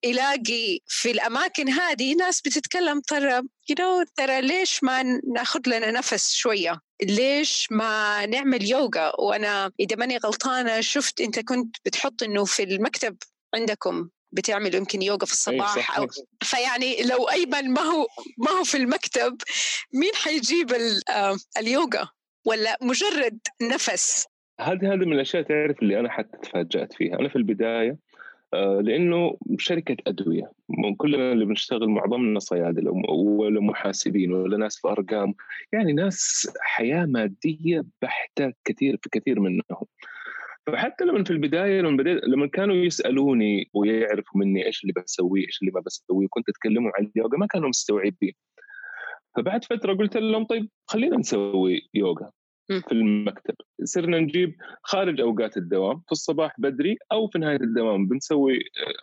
[0.04, 5.04] يلاقي في الأماكن هذه ناس بتتكلم ترى know, ترى ليش ما
[5.36, 11.76] نأخذ لنا نفس شوية؟ ليش ما نعمل يوغا؟ وأنا إذا ماني غلطانة شفت أنت كنت
[11.86, 13.18] بتحط إنه في المكتب
[13.56, 14.10] عندكم.
[14.32, 16.08] بتعمل يمكن يوغا في الصباح أو
[16.44, 19.38] فيعني لو أيمن ما هو ما هو في المكتب
[19.94, 20.72] مين حيجيب
[21.58, 22.10] اليوغا
[22.46, 24.28] ولا مجرد نفس؟
[24.62, 27.20] هذه هذه من الأشياء تعرف اللي أنا حتى تفاجأت فيها.
[27.20, 27.98] أنا في البداية
[28.54, 30.52] آه، لأنه شركة أدوية.
[30.98, 35.34] كلنا اللي بنشتغل معظمنا صيادله ولا محاسبين ولا ناس في أرقام.
[35.74, 39.86] يعني ناس حياة مادية بحتة كثير في كثير منهم.
[40.68, 45.62] فحتى لما في البداية لما بديت لما كانوا يسألوني ويعرفوا مني إيش اللي بسويه إيش
[45.62, 48.34] اللي ما بسويه كنت أتكلموا عن اليوغا ما كانوا مستوعبين.
[49.36, 52.32] فبعد فترة قلت لهم طيب خلينا نسوي يوغا
[52.68, 53.56] في المكتب.
[53.84, 58.60] صرنا نجيب خارج أوقات الدوام في الصباح بدري أو في نهاية الدوام بنسوي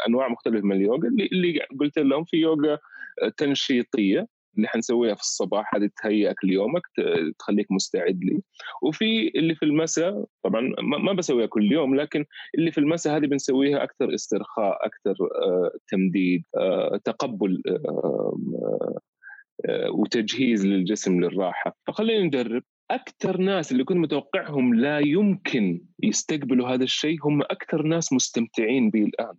[0.09, 1.09] أنواع مختلفة من اليوغا.
[1.09, 2.79] اللي, اللي قلت لهم في يوغا
[3.37, 4.27] تنشيطية.
[4.59, 6.83] اللي حنسويها في الصباح هذه تهيئك ليومك
[7.39, 8.41] تخليك مستعد لي.
[8.83, 12.25] وفي اللي في المساء طبعا ما بسويها كل يوم لكن
[12.59, 18.99] اللي في المساء هذه بنسويها أكثر استرخاء أكثر آه، تمديد آه، تقبل آه،
[19.91, 21.77] وتجهيز للجسم للراحة.
[21.87, 22.63] فخلينا نجرب.
[22.91, 29.05] أكثر ناس اللي كنت متوقعهم لا يمكن يستقبلوا هذا الشيء هم أكثر ناس مستمتعين به
[29.05, 29.35] الآن.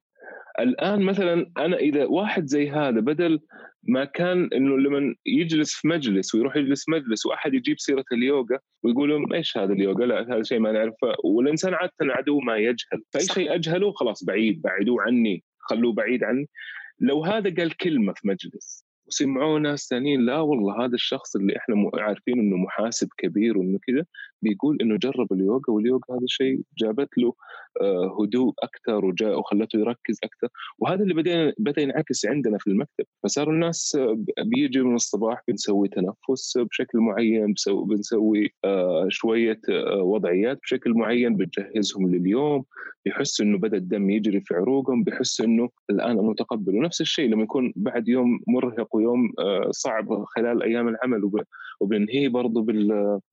[0.60, 3.40] الآن مثلا أنا إذا واحد زي هذا بدل
[3.84, 8.60] ما كان إنه لما يجلس في مجلس ويروح يجلس في مجلس وأحد يجيب سيرة اليوغا
[8.84, 11.14] ويقول لهم إيش هذا اليوغا؟ لا هذا شيء ما نعرفه.
[11.24, 16.50] والإنسان عادة عدو ما يجهل، فأي شيء أجهله خلاص بعيد بعدوه عني خلوه بعيد عني.
[17.00, 21.92] لو هذا قال كلمة في مجلس وسمعوه ناس ثانيين لا والله هذا الشخص اللي إحنا
[21.94, 24.06] عارفين إنه محاسب كبير وإنه كذا
[24.42, 27.34] بيقول إنه جرب اليوغا واليوغا هذا الشيء جابت له
[27.82, 30.48] آه، هدوء أكثر وجاء وخلته يركز أكثر.
[30.80, 33.06] وهذا اللي بدأ بدأ ينعكس عندنا في المكتب.
[33.24, 39.60] فصاروا الناس آه، بيجي من الصباح بنسوي تنفس بشكل معين بنسوي آه، شوية
[39.96, 42.66] وضعيات بشكل معين بنجهزهم لليوم.
[43.06, 46.76] بيحسوا إنه بدأ الدم يجري في عروقهم بيحسوا إنه الآن متقبل.
[46.76, 49.32] ونفس الشيء لما يكون بعد يوم مرهق ويوم
[49.72, 51.32] صعب خلال أيام العمل
[51.80, 52.66] وبننهيه برضه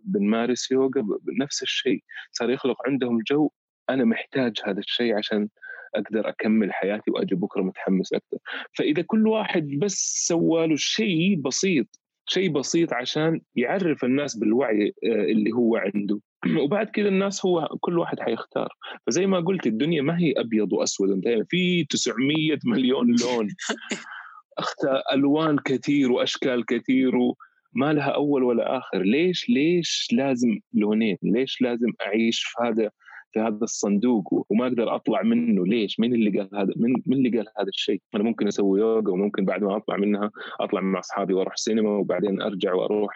[0.05, 0.96] بنمارس يوغا.
[1.03, 3.51] بنفس الشيء صار يخلق عندهم جو
[3.91, 5.49] أنا محتاج هذا الشيء عشان
[5.95, 8.39] أقدر أكمل حياتي وأجي بكرة متحمس أكثر
[8.79, 11.87] فإذا كل واحد بس سوى له شيء بسيط
[12.29, 16.21] شيء بسيط عشان يعرف الناس بالوعي آه، اللي هو عنده.
[16.63, 18.69] وبعد كذا الناس هو كل واحد حيختار.
[19.07, 23.49] فزي ما قلت الدنيا ما هي أبيض وأسود في 900 مليون لون.
[24.59, 27.37] اختار ألوان كثير وأشكال كثير و
[27.77, 29.03] ما لها أول ولا آخر.
[29.03, 32.91] ليش ليش لازم لونين؟ ليش لازم أعيش في هذا
[33.33, 37.39] في هذا الصندوق وما أقدر أطلع منه؟ ليش؟ مين اللي قال هذا؟ مين, مين اللي
[37.39, 41.35] قال هذا الشيء؟ أنا ممكن أسوي يوغا وممكن بعد ما أطلع منها أطلع مع أصحابي
[41.35, 43.13] وأروح سينما وبعدين أرجع وأروح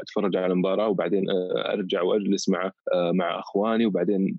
[0.00, 1.24] أتفرج على مباراة وبعدين
[1.56, 4.38] أرجع وأجلس مع مع أخواني وبعدين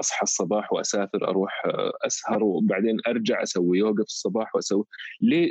[0.00, 1.62] أصحى الصباح وأسافر أروح
[2.06, 4.84] أسهر وبعدين أرجع أسوي يوغا في الصباح وأسوي.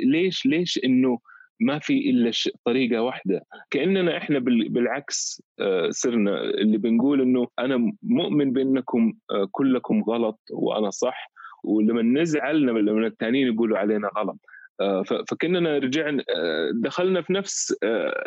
[0.04, 1.18] ليش ليش إنه
[1.60, 2.30] ما في إلا
[2.64, 3.42] طريقة واحدة.
[3.70, 10.90] كأننا إحنا بالعكس آه، صرنا اللي بنقول إنه أنا مؤمن بإنكم آه، كلكم غلط وأنا
[10.90, 11.30] صح
[11.64, 14.36] ولما نزعل لما الثانيين يقولوا علينا غلط.
[14.80, 16.24] آه، فكأننا رجعنا
[16.72, 17.76] دخلنا في نفس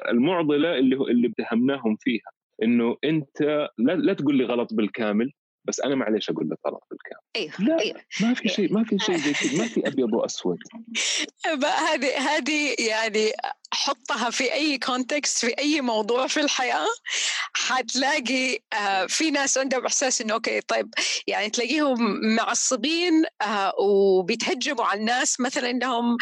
[0.10, 2.32] المعضلة اللي اللي اتهمناهم فيها.
[2.64, 5.32] إنه أنت لا تقول لي غلط بالكامل.
[5.66, 7.22] بس أنا معليش أقول لك غلط بالكامل.
[7.36, 8.02] أيوه لا أيوه.
[8.22, 10.58] ما في شيء ما في شيء زي كذا ما في أبيض وأسود.
[11.92, 13.32] هذه هذه يعني
[13.74, 16.88] حطها في أي context في أي موضوع في الحياة
[17.54, 20.94] حتلاقي آه، في ناس عندهم إحساس إنه okay طيب
[21.28, 21.98] يعني تلاقيهم
[22.36, 26.18] معصبين آه، وبيتهجموا على الناس مثلا إنهم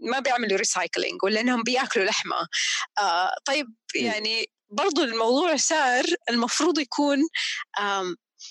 [0.00, 2.36] ما بيعملوا recycling ولا إنهم بيأكلوا لحمة.
[3.00, 7.18] آه، طيب يعني برضو الموضوع صار المفروض يكون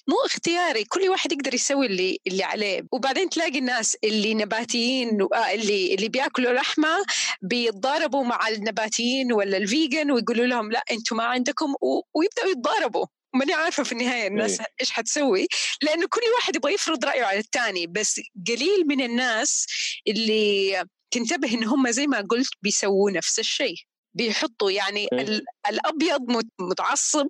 [0.07, 2.81] مو اختياري كل واحد يقدر يسوي اللي اللي عليه.
[2.91, 7.05] وبعدين تلاقي الناس اللي نباتيين آه، اللي اللي بياكلوا لحمة
[7.41, 11.73] بيتضاربوا مع النباتيين ولا ال vegan ويقولوا لهم لا أنتم ما عندكم
[12.15, 13.05] ويبدأوا يتضاربوا.
[13.35, 14.65] ماني عارفة في النهاية الناس إيه.
[14.81, 15.47] إيش حتسوي.
[15.81, 19.65] لأنه كل واحد يبغى يفرض رأيه على الثاني بس قليل من الناس
[20.07, 23.75] اللي تنتبه إن هم زي ما قلت بيسووا نفس الشيء.
[24.13, 25.41] بيحطوا يعني إيه.
[25.69, 26.21] الأبيض
[26.59, 27.27] متعصب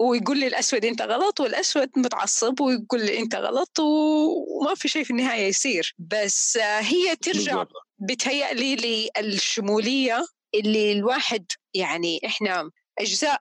[0.00, 5.10] ويقول لي الأسود أنت غلط والأسود متعصب ويقول لي أنت غلط وما في شيء في
[5.10, 5.94] النهاية يصير.
[5.98, 7.64] بس هي ترجع
[7.98, 13.40] بتهيأ لي للشمولية اللي الواحد يعني إحنا أجزاء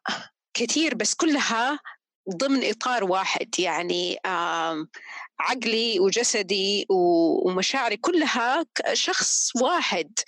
[0.54, 1.80] كثير بس كلها
[2.38, 4.18] ضمن إطار واحد يعني
[5.40, 10.20] عقلي وجسدي ومشاعري كلها شخص واحد.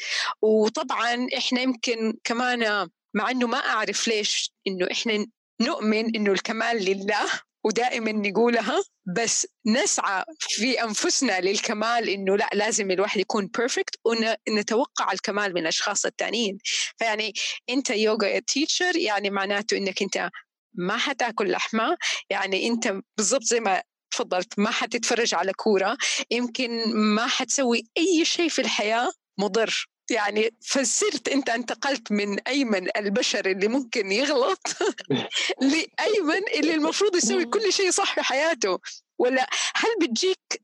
[0.41, 5.25] وطبعا إحنا يمكن كمان مع إنه ما أعرف ليش إنه إحنا
[5.61, 7.29] نؤمن إنه الكمال لله
[7.63, 8.83] ودائما نقولها
[9.15, 16.05] بس نسعى في أنفسنا للكمال إنه لا لازم الواحد يكون بيرفكت ونتوقع الكمال من الأشخاص
[16.05, 16.57] الثانيين
[16.97, 17.33] فيعني
[17.69, 20.29] أنت يوغا تيتشر يعني معناته إنك أنت
[20.73, 21.97] ما حتاكل لحمة
[22.29, 25.97] يعني أنت بالضبط زي ما تفضلت ما حتتفرج على كورة
[26.31, 29.87] يمكن ما حتسوي أي شيء في الحياة مضر.
[30.09, 34.67] يعني فصرت أنت انتقلت من أيمن البشر اللي ممكن يغلط
[35.61, 38.79] لأيمن اللي المفروض يسوي كل شيء صح في حياته.
[39.19, 40.61] ولا هل بتجيك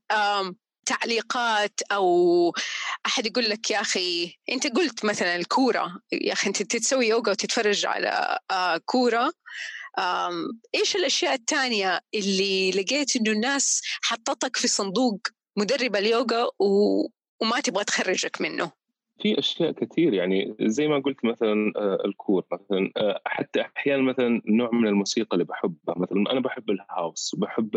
[0.86, 2.54] تعليقات أو
[3.06, 7.86] أحد يقول لك يا أخي أنت قلت مثلا الكورة يا أخي أنت تسوي يوغا وتتفرج
[7.86, 9.34] على آه، كورة
[10.76, 15.20] إيش الأشياء الثانية اللي لقيت إنه الناس حطتك في صندوق
[15.58, 18.72] مدرب اليوغا وما تبغى تخرجك منه؟
[19.22, 24.42] في أشياء كثير يعني زي ما قلت مثلا آه، الكور مثلا آه، حتى أحيانا مثلا
[24.46, 27.76] نوع من الموسيقى اللي بحبها مثلا أنا بحب الهاوس وبحب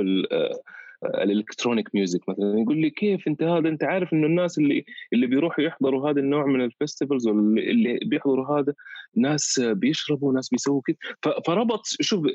[1.04, 5.26] ال electronic music مثلا يقول لي كيف أنت هذا؟ أنت عارف إنه الناس اللي اللي
[5.26, 8.74] بيروحوا يحضروا هذا النوع من ال festivals اللي بيحضروا هذا
[9.16, 10.96] ناس بيشربوا ناس بيسووا كذا
[11.46, 12.26] فربط شوف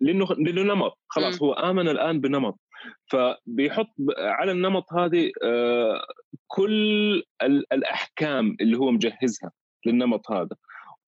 [0.00, 2.58] لأنه لأنه نمط خلاص هو آمن الآن بنمط.
[3.06, 6.06] فبيحط على النمط هذه آه،
[6.46, 7.22] كل
[7.72, 9.52] الأحكام اللي هو مجهزها
[9.86, 10.56] للنمط هذا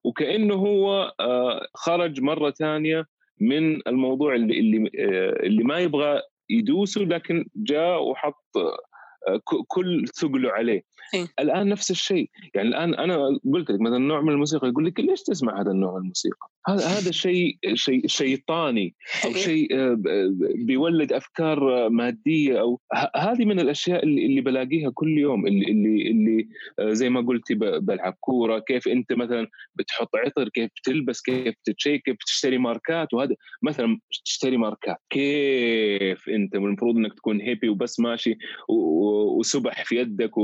[0.05, 3.07] وكأنه هو آه، خرج مرة ثانية
[3.41, 8.45] من الموضوع اللي اللي آه، اللي ما يبغى يدوسه لكن جاء وحط
[9.69, 10.83] كل ثقله عليه؟
[11.41, 12.31] الآن نفس الشيء.
[12.55, 15.93] يعني الآن أنا قلت لك مثلا نوع من الموسيقى يقول لك ليش تسمع هذا النوع
[15.93, 18.95] من الموسيقى؟ هذا هذا شيء شيء شيطاني
[19.25, 19.37] أو إيه.
[19.37, 19.97] شيء آه،
[20.67, 22.81] بيولد أفكار مادية أو
[23.17, 27.55] هذه من الأشياء اللي, اللي بلاقيها كل يوم اللي اللي اللي آه، زي ما قلتي
[27.55, 33.35] بلعب كورة كيف أنت مثلا بتحط عطر كيف تلبس كيف تتشيك كيف تشتري ماركات وهذا.
[33.63, 34.97] مثلا تشتري ماركات.
[35.11, 40.39] كيف أنت؟ المفروض إنك تكون هيبي وبس ماشي وسبح في يدك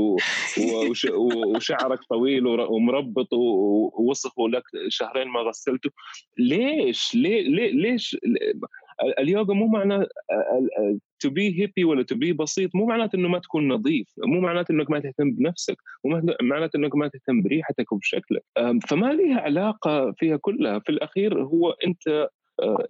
[1.55, 5.89] وشعرك طويل ومربط ووصفوا لك شهرين ما غسلته.
[6.37, 8.17] ليش؟ ليه ليش؟
[9.19, 10.07] اليوغا مو معناه
[11.19, 12.75] to be هيبي ولا to be بسيط.
[12.75, 14.07] مو معناته إنه ما تكون نظيف.
[14.25, 15.77] مو معناته إنك ما تهتم بنفسك.
[16.05, 18.43] مو معناته إنك ما تهتم بريحتك وبشكلك.
[18.89, 20.79] فما لها علاقة فيها كلها.
[20.79, 22.29] في الأخير هو أنت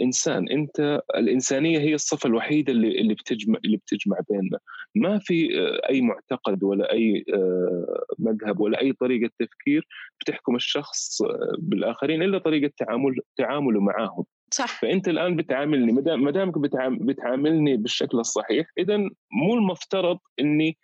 [0.02, 0.50] إنسان.
[0.50, 4.60] أنت الإنسانية هي الصفة الوحيدة اللي اللي بتجمع اللي بتجمع بيننا.
[4.96, 9.88] ما في آه، أي معتقد ولا أي آه، مذهب ولا أي طريقة تفكير
[10.22, 11.22] بتحكم الشخص
[11.58, 14.26] بالآخرين إلا طريقة تعامل تعامله معاهم.
[14.52, 14.82] صح.
[14.82, 16.58] فأنت الآن بتعاملني ما دامك
[17.02, 18.98] بتعاملني بالشكل الصحيح اذا
[19.32, 20.78] مو المفترض إني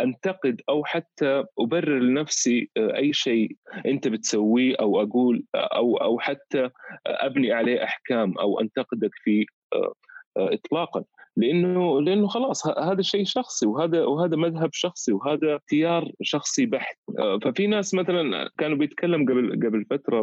[0.00, 3.56] أنتقد أو حتى أبرر لنفسي آه، أي شيء
[3.86, 6.70] أنت بتسويه أو أقول أو أو حتى
[7.06, 9.92] أبني عليه أحكام أو أنتقدك فيه آه،
[10.36, 11.04] آه، اطلاقا.
[11.38, 16.96] لأنه لأنه خلاص هذا شيء شخصي وهذا وهذا مذهب شخصي وهذا اختيار شخصي بحت.
[17.42, 20.22] ففي ناس مثلا كانوا بيتكلم قبل قبل فترة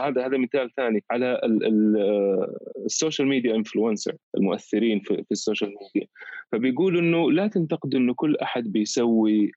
[0.00, 1.40] هذا هذا مثال ثاني على
[2.86, 6.08] ال social media influencer المؤثرين في, في ال social media
[6.52, 9.52] فبيقولوا إنه لا تنتقدوا إنه كل أحد بيسوي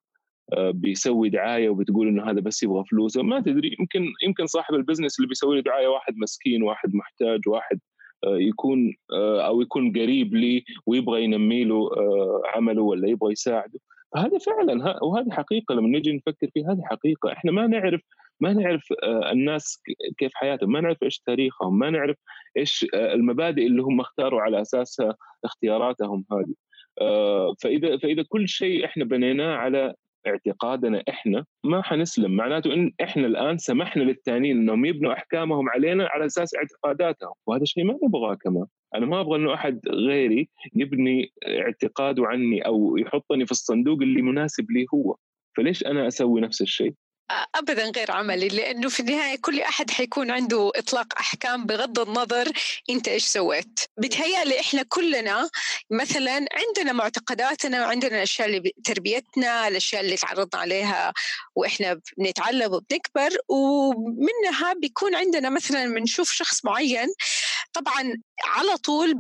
[0.58, 3.18] بيسوي دعاية وبتقول إنه هذا بس يبغى فلوس.
[3.18, 7.40] ما تدري يمكن يمكن صاحب ال business اللي بيسوي له دعاية واحد مسكين واحد محتاج
[7.48, 7.89] واحد آه،
[8.28, 13.80] يكون آه، أو يكون قريب لي ويبغى ينمي له آه، عمله ولا يبغى يساعده.
[14.16, 17.32] فهذا فعلا وهذه حقيقة لما نجي نفكر فيها هذه حقيقة.
[17.32, 18.02] إحنا ما نعرف
[18.40, 18.94] ما نعرف
[19.32, 19.82] الناس
[20.18, 22.18] كيف حياتهم ما نعرف إيش تاريخهم ما نعرف
[22.58, 26.54] إيش المبادئ اللي هم اختاروا على أساسها اختياراتهم هذه.
[27.62, 29.94] فإذا فإذا كل شيء إحنا بنيناه على
[30.28, 32.32] اعتقادنا إحنا ما حنسلم.
[32.32, 37.34] معناته إن إحنا الآن سمحنا للثانيين إنهم يبنوا أحكامهم علينا على أساس اعتقاداتهم.
[37.48, 38.66] وهذا الشيء ما نبغاه كمان.
[38.96, 44.72] أنا ما أبغى إنه أحد غيري يبني اعتقاده عني أو يحطني في الصندوق اللي مناسب
[44.72, 45.16] لي هو.
[45.58, 46.94] فليش أنا أسوي نفس الشيء؟
[47.56, 52.52] ابدا غير عملي لأنه في النهاية كل أحد حيكون عنده إطلاق أحكام بغض النظر
[52.90, 53.80] أنت إيش سويت.
[53.98, 55.50] بتهيألي إحنا كلنا
[55.92, 61.14] مثلا عندنا معتقداتنا وعندنا الأشياء اللي تربيتنا الأشياء اللي تعرضنا عليها
[61.56, 67.14] وإحنا بنتعلم وبنكبر ومنها بيكون عندنا مثلا بنشوف شخص معين
[67.74, 68.14] طبعا
[68.46, 69.14] على طول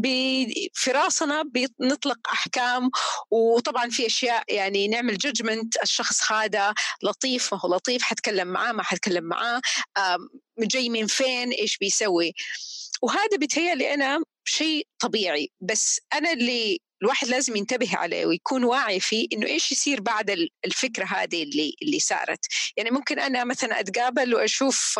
[0.73, 2.89] في راسنا بنطلق أحكام
[3.32, 6.73] وطبعا في أشياء يعني نعمل ججمنت الشخص هذا
[7.04, 9.62] لطيف ما هو لطيف حتكلم معاه ما حتكلم معاه
[10.60, 12.34] جاي من فين إيش بيسوي؟
[13.02, 19.27] وهذا بيتهيألي أنا شيء طبيعي بس أنا اللي الواحد لازم ينتبه عليه ويكون واعي فيه
[19.33, 20.29] إنه إيش يصير بعد
[20.65, 22.45] الفكرة هذه اللي اللي صارت.
[22.77, 24.99] يعني ممكن أنا مثلا أتقابل وأشوف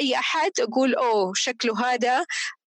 [0.00, 2.24] أي أحد أقول أوه شكله هذا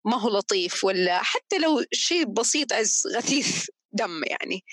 [0.05, 4.63] ما هو لطيف ولا حتى لو شيء بسيط از غثيث دم يعني.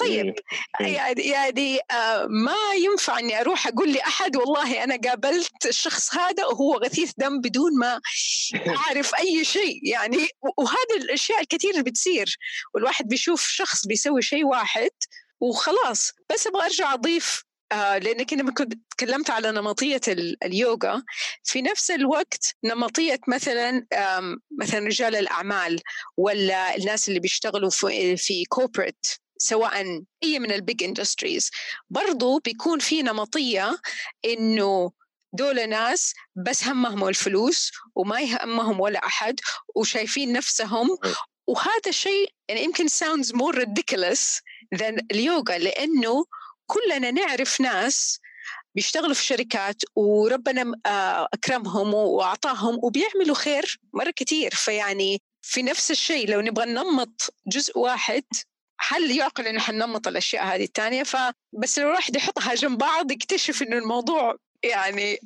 [0.00, 0.34] طيب
[0.80, 6.74] يعني يعني آه ما ينفع إني أروح أقول لأحد والله أنا قابلت الشخص هذا وهو
[6.74, 8.00] غثيث دم بدون ما
[8.76, 12.38] أعرف أي شيء يعني وهذا الأشياء الكثير اللي بتصير
[12.74, 14.90] والواحد بيشوف شخص بيسوي شيء واحد
[15.40, 20.00] وخلاص بس أبغى أرجع أضيف آه لأنك لما كنت تكلمت على نمطية
[20.42, 21.02] اليوغا
[21.44, 23.86] في نفس الوقت نمطية مثلا
[24.60, 25.80] مثلا رجال الأعمال
[26.16, 29.06] ولا الناس اللي بيشتغلوا في في corporate
[29.42, 31.50] سواء أي من ال big industries
[31.90, 33.78] برضو بيكون في نمطية
[34.24, 34.92] إنه
[35.32, 36.14] دول ناس
[36.46, 39.40] بس همهم الفلوس وما يهمهم ولا أحد
[39.74, 40.88] وشايفين نفسهم.
[41.46, 44.40] وهذا الشيء يعني يمكن sounds more ridiculous
[44.76, 46.24] than اليوغا لأنه
[46.66, 48.20] كلنا نعرف ناس
[48.74, 56.30] بيشتغلوا في شركات وربنا آه، أكرمهم وأعطاهم وبيعملوا خير مرة كثير فيعني في نفس الشيء
[56.30, 58.24] لو نبغى ننمط جزء واحد
[58.88, 63.78] هل يعقل إنه حننمط الأشياء هذه الثانية؟ فبس لو الواحد يحطها جنب بعض يكتشف إنه
[63.78, 65.18] الموضوع يعني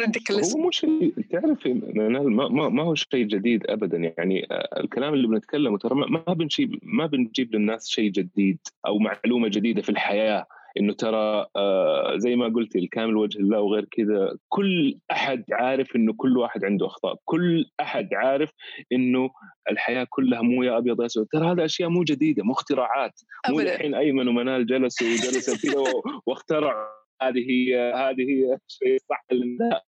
[0.00, 3.96] ريديكلس هو مو شيء تعرف ما, ما, ما هو شيء جديد ابدا.
[4.18, 9.48] يعني آه، الكلام اللي بنتكلمه ترى ما بنجيب ما بنجيب للناس شيء جديد أو معلومة
[9.48, 10.46] جديدة في الحياة.
[10.78, 16.12] إنه ترى آه، زي ما قلت الكامل وجه الله وغير كذا كل أحد عارف إنه
[16.12, 17.16] كل واحد عنده أخطاء.
[17.24, 18.52] كل أحد عارف
[18.92, 19.30] إنه
[19.70, 21.26] الحياة كلها مو يا أبيض يا أسود.
[21.32, 23.20] ترى هذا أشياء مو جديدة مو اختراعات.
[23.48, 25.92] مو الحين ايمن ومنال جلسوا وجلسوا كذا
[26.26, 26.88] واخترعوا.
[27.22, 29.24] هذه هي هذه هي الشيء الصح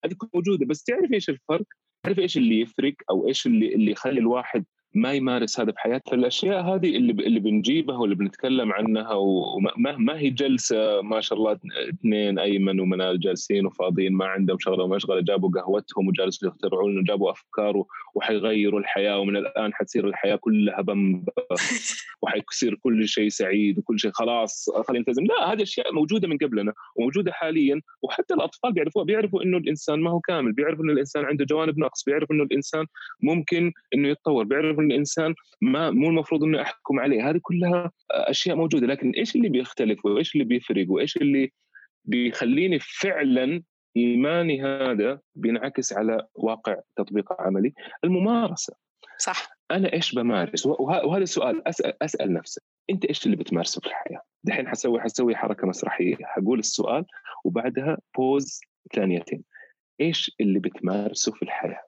[0.05, 0.67] هذه موجودة.
[0.67, 1.67] بس تعرف إيش الفرق؟
[2.05, 6.63] تعرف إيش اللي يفرق أو إيش اللي اللي يخلي الواحد ما يمارس هذا بحياته فالاشياء
[6.63, 12.39] هذه اللي اللي بنجيبها واللي بنتكلم عنها وما ما هي جلسة ما شاء الله اثنين
[12.39, 18.81] أيمن ومنال جالسين وفاضيين ما عندهم شغله ومشغله جابوا قهوتهم وجالسوا يخترعون وجابوا أفكار وحيغيروا
[18.81, 21.33] الحياة ومن الآن حتصير الحياة كلها بمبا
[22.23, 25.25] وحيصير كل شيء سعيد وكل شيء خلاص خلينا نلتزم.
[25.25, 29.05] لا هذه أشياء موجودة من قبلنا وموجودة حاليا وحتى الأطفال بيعرفوها.
[29.05, 32.87] بيعرفوا إنه الإنسان ما هو كامل بيعرفوا انه الإنسان عنده جوانب نقص بيعرفوا إنه الإنسان
[33.23, 37.31] ممكن إنه يتطور بيعرفوا انه الانسان ما مو المفروض انه أحكم عليه.
[37.31, 38.87] هذه كلها أشياء موجودة.
[38.87, 41.53] لكن إيش اللي بيختلف وإيش اللي بيفرق وإيش اللي
[42.05, 43.63] بيخليني فعلا
[43.97, 47.73] إيماني هذا بينعكس على واقع تطبيق عملي؟
[48.05, 48.75] الممارسة.
[49.19, 49.51] صح.
[49.71, 54.69] أنا إيش بمارس؟ وهذا السؤال اسال أسأل نفسك أنت إيش اللي بتمارسه في الحياة؟ دحين
[54.69, 56.17] حسوي حسوي حركة مسرحية.
[56.23, 57.05] حقول السؤال
[57.45, 58.61] وبعدها بوز
[58.95, 59.45] ثانيتين.
[60.01, 61.83] إيش اللي بتمارسه في الحياة؟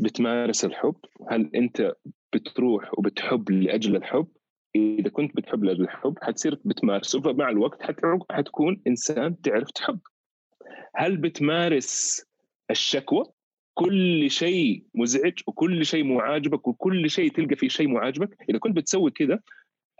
[0.00, 0.96] بتمارس الحب؟
[1.30, 1.92] هل أنت
[2.34, 4.26] بتروح وبتحب لأجل الحب؟
[4.76, 7.82] إذا كنت بتحب لأجل الحب حتصير بتمارسه فمع الوقت
[8.30, 10.00] حتكون إنسان تعرف تحب.
[10.96, 12.22] هل بتمارس
[12.70, 13.24] الشكوى؟
[13.74, 18.58] كل شيء مزعج وكل شيء مو عاجبك وكل شيء تلقى فيه شيء مو عاجبك إذا
[18.58, 19.40] كنت بتسوي كذا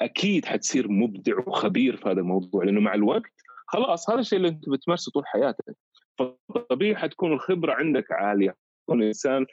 [0.01, 3.33] أكيد حتصير مبدع وخبير في هذا الموضوع لأنه مع الوقت
[3.67, 5.77] خلاص هذا الشيء اللي أنت بتمارسه طول حياتك.
[6.19, 8.57] فطبيعي حتكون الخبرة عندك عالية.
[8.87, 9.47] تكون إنسان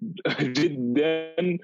[0.58, 1.58] جدا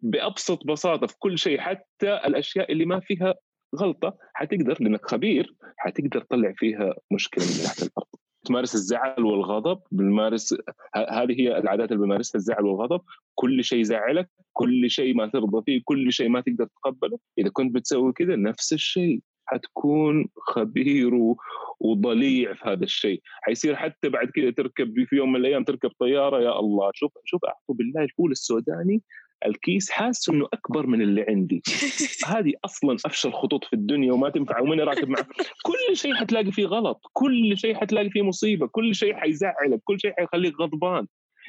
[0.00, 3.34] بأبسط بساطة في كل شيء حتى الأشياء اللي ما فيها
[3.76, 4.18] غلطة.
[4.34, 8.06] حتقدر لأنك خبير حتقدر تطلع فيها مشكلة من تحت الأرض.
[8.44, 10.54] تمارس الزعل والغضب بنمارس
[10.96, 13.00] هذه هي العادات اللي بمارسها الزعل والغضب.
[13.34, 17.74] كل شيء يزعلك كل شيء ما ترضى فيه كل شيء ما تقدر تتقبله إذا كنت
[17.74, 19.20] بتسوي كذا نفس الشيء.
[19.46, 21.34] حتكون خبير
[21.80, 23.22] وضليع في هذا الشيء.
[23.42, 26.90] حيصير حتى بعد كذا تركب في يوم من الأيام تركب طيارة يا الله.
[26.94, 29.02] شوف شوف أعوذ بالله الفول السوداني؟
[29.46, 31.62] الكيس حاسس إنه أكبر من اللي عندي.
[32.34, 34.60] هذه أصلا أفشل خطوط في الدنيا وما تنفع.
[34.60, 35.26] وماني راكب معه
[35.62, 37.00] كل شيء حتلاقي فيه غلط.
[37.12, 38.66] كل شيء حتلاقي فيه مصيبة.
[38.66, 39.80] كل شيء حيزعلك.
[39.84, 41.06] كل شيء حيخليك غضبان.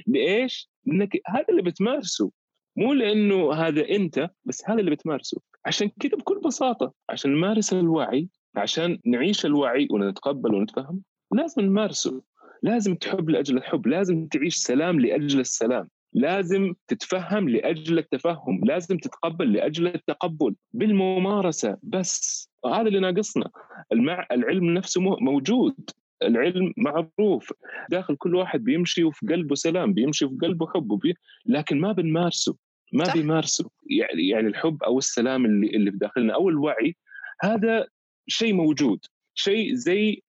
[0.08, 2.32] ليش؟ انك هذا اللي بتمارسه.
[2.78, 5.42] مو لأنه هذا أنت بس هذا اللي بتمارسه.
[5.66, 11.02] عشان كذا بكل بساطة عشان نمارس الوعي عشان نعيش الوعي ونتقبل ونتفهم
[11.32, 12.22] لازم نمارسه.
[12.64, 15.90] لازم تحب لأجل الحب لازم تعيش سلام لأجل السلام.
[16.14, 20.56] لازم تتفهم لأجل التفهم لازم تتقبل لأجل التقبل.
[20.74, 22.50] بالممارسة بس.
[22.66, 23.50] هذا اللي ناقصنا.
[23.92, 24.28] المع...
[24.32, 25.90] العلم نفسه موجود.
[26.24, 27.54] العلم معروف.
[27.90, 31.14] داخل كل واحد بيمشي وفي قلبه سلام بيمشي في قلبه حب وبي...
[31.46, 32.56] لكن ما بنمارسه.
[32.94, 33.14] ما صح.
[33.14, 36.96] بيمارسه يعني يعني الحب أو السلام اللي اللي في داخلنا أو الوعي
[37.42, 37.88] هذا
[38.28, 40.22] شيء موجود شيء زي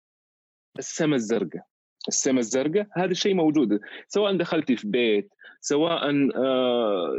[0.79, 1.67] السماء الزرقاء.
[2.09, 5.29] السماء الزرقاء هذا الشيء موجود سواء دخلتي في بيت
[5.61, 7.17] سواء آه،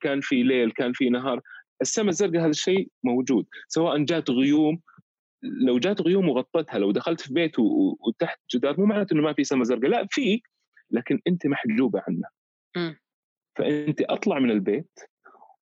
[0.00, 1.40] كان في ليل كان في نهار
[1.82, 4.80] السماء الزرقاء هذا الشيء موجود سواء جات غيوم
[5.42, 9.44] لو جات غيوم وغطتها لو دخلت في بيت وتحت جدار مو معناته إنه ما في
[9.44, 10.40] سماء زرقاء لا في
[10.90, 12.30] لكن أنت محجوبة عنها.
[13.56, 15.00] فأنت أطلع من البيت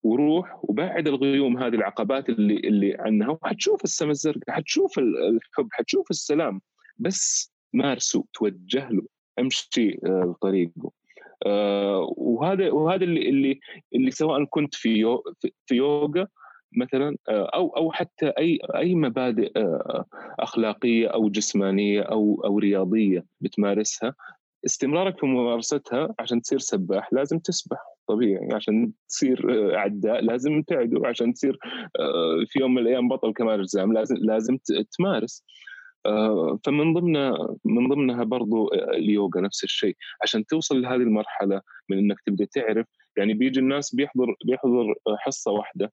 [0.03, 6.61] وروح وبعد الغيوم هذه العقبات اللي اللي عنها وحتشوف السماء الزرقاء حتشوف الحب حتشوف السلام
[6.99, 9.03] بس مارسه توجه له
[9.39, 10.91] أمشي آه، طريقه.
[11.47, 13.61] آه، وهذا وهذا اللي اللي
[13.95, 15.25] اللي سواء كنت في يو
[15.67, 16.27] في يوغا
[16.77, 19.53] مثلا آه، أو أو حتى أي أي مبادئ
[20.41, 24.15] أخلاقية أو جسمانية أو أو رياضية بتمارسها.
[24.67, 29.47] استمرارك في ممارستها عشان تصير سباح لازم تسبح طبيعي عشان تصير
[29.77, 31.59] عداء لازم تعدو عشان تصير
[32.47, 34.59] في يوم من الأيام بطل كمال اجسام لازم لازم
[34.99, 35.45] تمارس.
[36.07, 37.31] آه، فمن ضمن
[37.65, 39.97] من ضمنها برضو اليوغا نفس الشيء.
[40.23, 42.87] عشان توصل لهذه المرحلة من إنك تبدأ تعرف
[43.17, 45.85] يعني بيجي الناس بيحضر بيحضر حصة واحدة.
[45.85, 45.91] آه،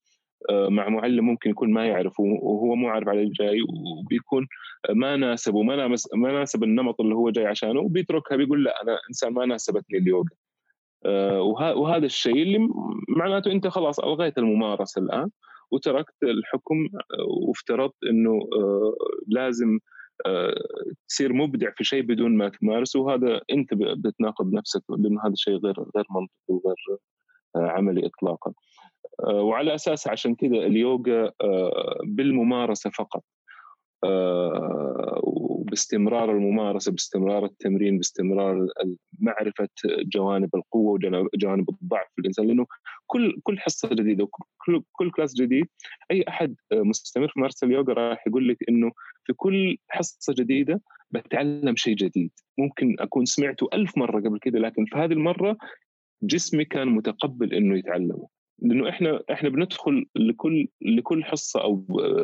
[0.52, 4.48] مع معلم ممكن يكون ما يعرف وهو مو عارف على الجاي وبيكون
[4.90, 9.34] ما ناسب وما ما ناسب النمط اللي هو جاي عشانه وبيتركها بيقول لا أنا إنسان
[9.34, 10.30] ما ناسبتني اليوغا.
[11.06, 11.42] آه،
[11.76, 12.70] وهذا الشيء اللي
[13.10, 15.30] معناته أنت خلاص ألغيت الممارسة الآن
[15.72, 16.90] وتركت الحكم
[17.48, 18.40] وافترضت إنه
[19.28, 19.80] لازم
[21.08, 25.76] تصير مبدع في شيء بدون ما تمارسه وهذا أنت بتناقض نفسك لأنه هذا شيء غير
[25.96, 27.00] غير منطقي وغير
[27.56, 28.52] آه، عملي اطلاقا.
[28.52, 28.54] آه،
[29.30, 33.24] وعلى أساس عشان كذا اليوغا آه، بالممارسة فقط.
[35.66, 38.68] باستمرار الممارسة باستمرار التمرين باستمرار
[39.20, 39.70] معرفة
[40.14, 41.00] جوانب القوة
[41.34, 42.48] وجوانب الضعف في الإنسان.
[42.48, 42.66] لأنه
[43.08, 45.68] كل كل حصة جديدة وكل كل كلاس جديد
[46.12, 48.92] أي أحد مستمر في ممارسة اليوغا راح يقول لك إنه
[49.26, 50.82] في كل حصة جديدة
[51.12, 52.32] بتعلم شيء جديد.
[52.58, 55.58] ممكن أكون سمعته ألف مرة قبل كده لكن في هذه المرة
[56.24, 58.28] جسمي كان متقبل إنه يتعلمه.
[58.60, 61.76] لأنه إحنا إحنا بندخل لكل لكل حصة أو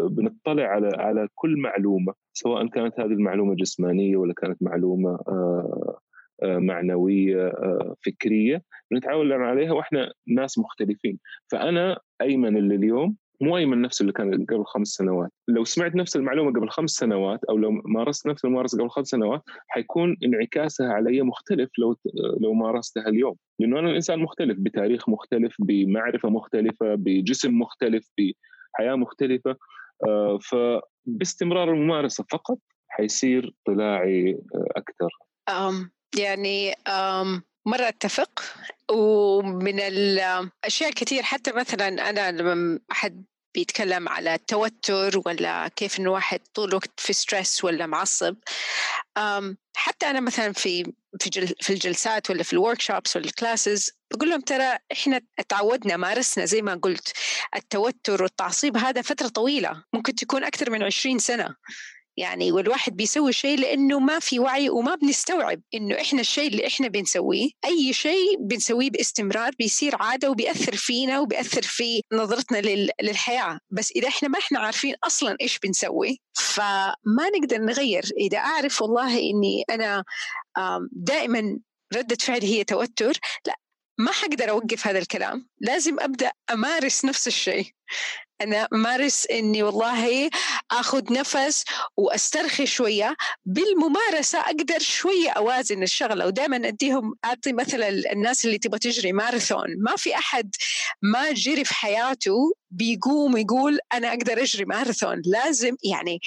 [0.07, 5.99] بنطلع على على كل معلومة سواء كانت هذه المعلومة جسمانية ولا كانت معلومة آه،
[6.43, 11.19] آه، معنوية آه، فكرية بنتعامل عليها وإحنا ناس مختلفين.
[11.51, 15.30] فأنا أيمن اللي اليوم مو ايمن نفسه اللي كان قبل خمس سنوات.
[15.48, 19.42] لو سمعت نفس المعلومة قبل خمس سنوات أو لو مارست نفس الممارسة قبل خمس سنوات
[19.68, 21.96] حيكون انعكاسها علي مختلف لو
[22.42, 23.36] لو مارستها اليوم.
[23.60, 29.56] لأنه أنا إنسان مختلف بتاريخ مختلف بمعرفة مختلفة بجسم مختلف بحياة مختلفة.
[30.08, 32.58] آه، فباستمرار الممارسة فقط
[32.90, 35.10] حيصير طلاعي آه، أكثر.
[35.50, 38.42] أم يعني أم مرة أتفق.
[38.92, 43.24] ومن الأشياء كثير حتى مثلا أنا لما أحد
[43.54, 48.36] بيتكلم على التوتر ولا كيف إنه واحد طول الوقت في stress ولا معصب.
[49.76, 53.91] حتى أنا مثلا في في, جل في الجلسات ولا في ال workshops ولا ال classes
[54.12, 57.14] بقول لهم ترى إحنا تعودنا مارسنا زي ما قلت
[57.56, 61.56] التوتر والتعصيب هذا فترة طويلة ممكن تكون أكثر من 20 سنة.
[62.20, 66.88] يعني والواحد بيسوي شيء لأنه ما في وعي وما بنستوعب إنه إحنا الشيء اللي إحنا
[66.88, 72.57] بنسويه أي شيء بنسويه باستمرار بيصير عادة وبيأثر فينا وبيأثر في نظرتنا
[73.01, 73.59] للحياة.
[73.70, 78.03] بس إذا إحنا ما إحنا عارفين أصلا إيش بنسوي فما نقدر نغير.
[78.17, 80.03] إذا أعرف والله إني أنا
[80.91, 81.59] دائما
[81.95, 83.13] ردة فعلي هي توتر
[83.47, 83.55] لا
[83.99, 85.49] ما حقدر أوقف هذا الكلام.
[85.61, 87.65] لازم أبدأ أمارس نفس الشيء.
[88.42, 90.30] أنا أمارس إني والله
[90.72, 91.64] آخذ نفس
[91.98, 93.16] وأسترخي شوية.
[93.46, 99.68] بالممارسة أقدر شوية أوازن الشغلة ودائما أديهم أعطي مثلا الناس اللي تبغى تجري ماراثون.
[99.80, 100.52] ما في أحد
[101.02, 105.22] ما جري في حياته بيقوم يقول أنا أقدر أجري ماراثون.
[105.26, 106.20] لازم يعني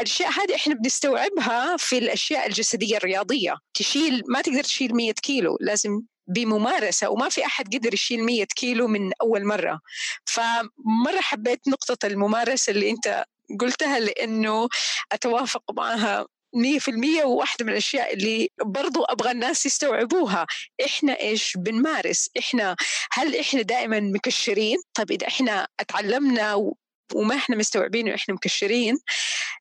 [0.00, 3.56] الأشياء هذه إحنا بنستوعبها في الأشياء الجسدية الرياضية.
[3.74, 8.86] تشيل ما تقدر تشيل 100 كيلو لازم بممارسة وما في أحد قدر يشيل 100 كيلو
[8.88, 9.80] من أول مرة.
[10.24, 13.24] فمرة حبيت نقطة الممارسة اللي أنت
[13.60, 14.68] قلتها لأنه
[15.12, 20.46] أتوافق معها مية في المية وواحدة من الأشياء اللي برضو أبغى الناس يستوعبوها.
[20.84, 22.76] إحنا إيش بنمارس؟ إحنا
[23.12, 26.74] هل إحنا دائما مكشرين؟ طيب إذا إحنا اتعلمنا
[27.14, 28.98] وما إحنا مستوعبين إحنا مكشرين.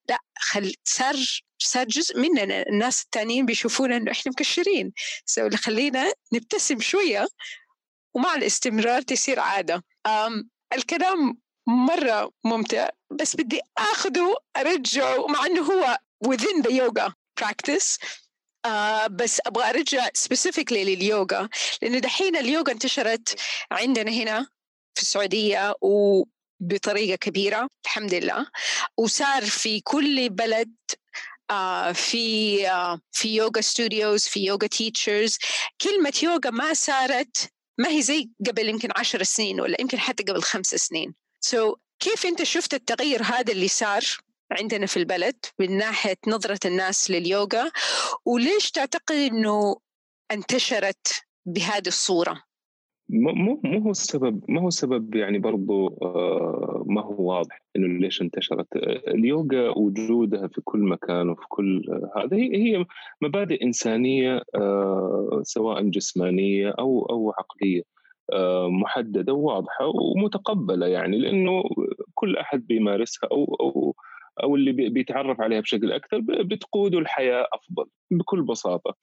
[0.09, 1.15] لا خل صار
[1.57, 2.67] صار جزء مننا.
[2.69, 4.93] الناس التانيين بيشوفونا إنه إحنا مكشرين.
[5.25, 7.27] سو خلينا نبتسم شوية
[8.13, 9.83] ومع الاستمرار تصير عادة.
[10.73, 11.37] الكلام
[11.67, 17.97] مرة ممتع بس بدي أخذه أرجعه مع أنه هو within the yoga practice.
[18.67, 21.49] uh, بس أبغى أرجع specifically لليوغا.
[21.81, 23.39] لأنه دحين اليوغا انتشرت
[23.71, 24.47] عندنا هنا
[24.95, 25.75] في السعودية
[26.63, 28.47] وبطريقه كبيرة الحمد لله.
[28.97, 30.75] وصار في كل بلد
[31.51, 35.37] uh, في uh, في yoga studios في yoga teachers
[35.81, 40.41] كلمة يوغا ما صارت ما هي زي قبل يمكن عشر سنين ولا يمكن حتى قبل
[40.41, 41.15] خمس سنين.
[41.39, 44.03] سو so, كيف أنت شفت التغير هذا اللي صار
[44.51, 47.71] عندنا في البلد من ناحية نظرة الناس لليوغا
[48.25, 49.75] وليش تعتقد أنه
[50.31, 51.07] انتشرت
[51.45, 52.43] بهذه الصورة؟
[53.13, 58.21] مو مو هو السبب ما هو السبب يعني برضو آه، ما هو واضح إنه ليش
[58.21, 58.67] انتشرت.
[59.07, 61.83] اليوغا وجودها في كل مكان وفي كل
[62.17, 62.85] هذا هي
[63.21, 67.81] مبادئ إنسانية آه، سواء جسمانية أو أو عقلية
[68.33, 69.85] آه، محددة وواضحة
[70.15, 71.63] ومتقبلة يعني لأنه
[72.13, 73.95] كل أحد بيمارسها أو أو
[74.43, 78.95] أو اللي بيتعرف عليها بشكل أكثر بتقوده الحياة أفضل بكل بساطة.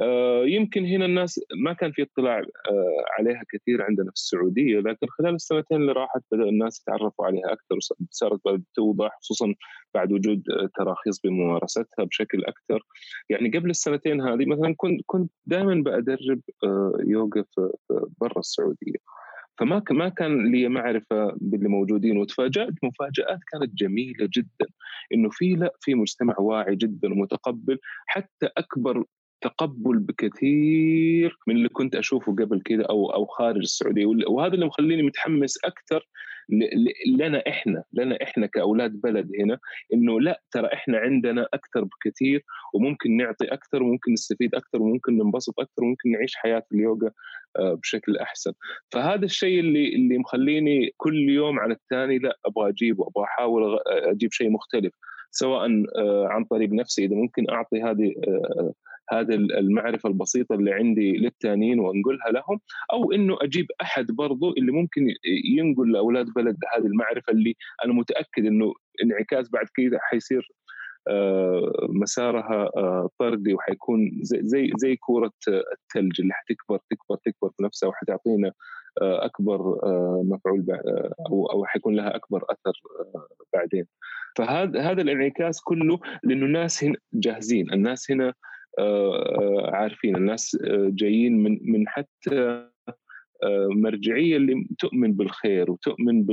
[0.00, 5.06] آه، يمكن هنا الناس ما كان في اطلاع آه، عليها كثير عندنا في السعودية لكن
[5.18, 7.76] خلال السنتين اللي راحت بدأ الناس يتعرفوا عليها أكثر
[8.10, 8.40] وصارت
[8.74, 9.54] توضح خصوصا
[9.94, 10.42] بعد وجود
[10.74, 12.82] تراخيص بممارستها بشكل أكثر.
[13.30, 17.44] يعني قبل السنتين هذه مثلا كنت كنت دائما بدرب آه، يوغا
[18.20, 19.00] برا السعودية.
[19.60, 24.66] فما ما كان لي معرفة باللي موجودين وتفاجأت مفاجآت كانت جميلة جدا
[25.14, 29.04] إنه في لا في مجتمع واعي جدا ومتقبل حتى أكبر
[29.40, 35.02] تقبل بكثير من اللي كنت أشوفه قبل كذا أو أو خارج السعودية وهذا اللي مخليني
[35.02, 36.08] متحمس أكثر
[37.18, 39.58] لنا إحنا لنا إحنا كأولاد بلد هنا
[39.94, 42.44] إنه لا ترى إحنا عندنا أكثر بكثير
[42.74, 47.10] وممكن نعطي أكثر وممكن نستفيد أكثر وممكن ننبسط أكثر وممكن نعيش حياة اليوغا
[47.58, 48.52] آه، بشكل أحسن.
[48.92, 54.32] فهذا الشيء اللي اللي مخليني كل يوم عن الثاني لا أبغى أجيب وأبغى أحاول أجيب
[54.32, 54.92] شيء مختلف
[55.30, 58.72] سواء آه، عن طريق نفسي إذا ممكن أعطي هذه آه،
[59.12, 62.60] هذه المعرفة البسيطة اللي عندي للتانيين وأنقلها لهم
[62.92, 65.02] أو إنه أجيب أحد برضو اللي ممكن
[65.56, 68.72] ينقل لأولاد بلد هذه المعرفة اللي أنا متأكد إنه
[69.04, 70.52] انعكاس بعد كذا حيصير
[71.08, 77.88] آه، مسارها آه، طردي وحيكون زي زي كورة الثلج اللي حتكبر تكبر تكبر في نفسها
[77.88, 78.52] وحتعطينا
[79.02, 79.80] آه، أكبر
[80.24, 80.66] مفعول
[81.30, 82.72] أو أو حيكون لها أكبر أثر
[83.52, 83.86] بعدين.
[84.36, 88.34] فهذا هذا الانعكاس كله لأنه الناس هنا جاهزين الناس هنا
[89.72, 90.56] عارفين الناس
[90.88, 92.66] جايين من من حتى
[93.70, 96.26] مرجعية اللي تؤمن بالخير وتؤمن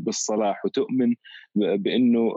[0.00, 1.14] بالصلاح وتؤمن
[1.54, 2.34] بأنه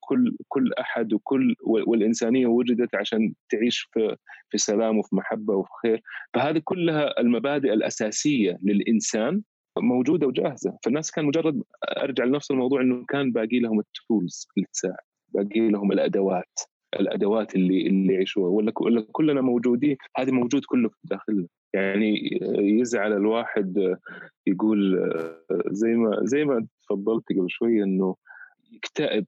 [0.00, 4.16] كل كل أحد وكل والإنسانية وجدت عشان تعيش في
[4.50, 6.02] في سلام وفي محبة وفي خير.
[6.34, 9.42] فهذه كلها المبادئ الأساسية للإنسان
[9.78, 10.78] موجودة وجاهزة.
[10.84, 11.62] فالناس كان مجرد
[11.98, 14.96] أرجع لنفس الموضوع إنه كان باقي لهم التولز اللي تساعد
[15.28, 16.58] باقي لهم الأدوات.
[17.00, 23.96] الأدوات اللي اللي يعيشوها ولا كلنا موجودين هذه موجود كله في داخلنا يعني يزعل الواحد
[24.46, 25.10] يقول
[25.70, 28.16] زي ما زي ما تفضلت قبل شوية إنه
[28.72, 29.26] يكتئب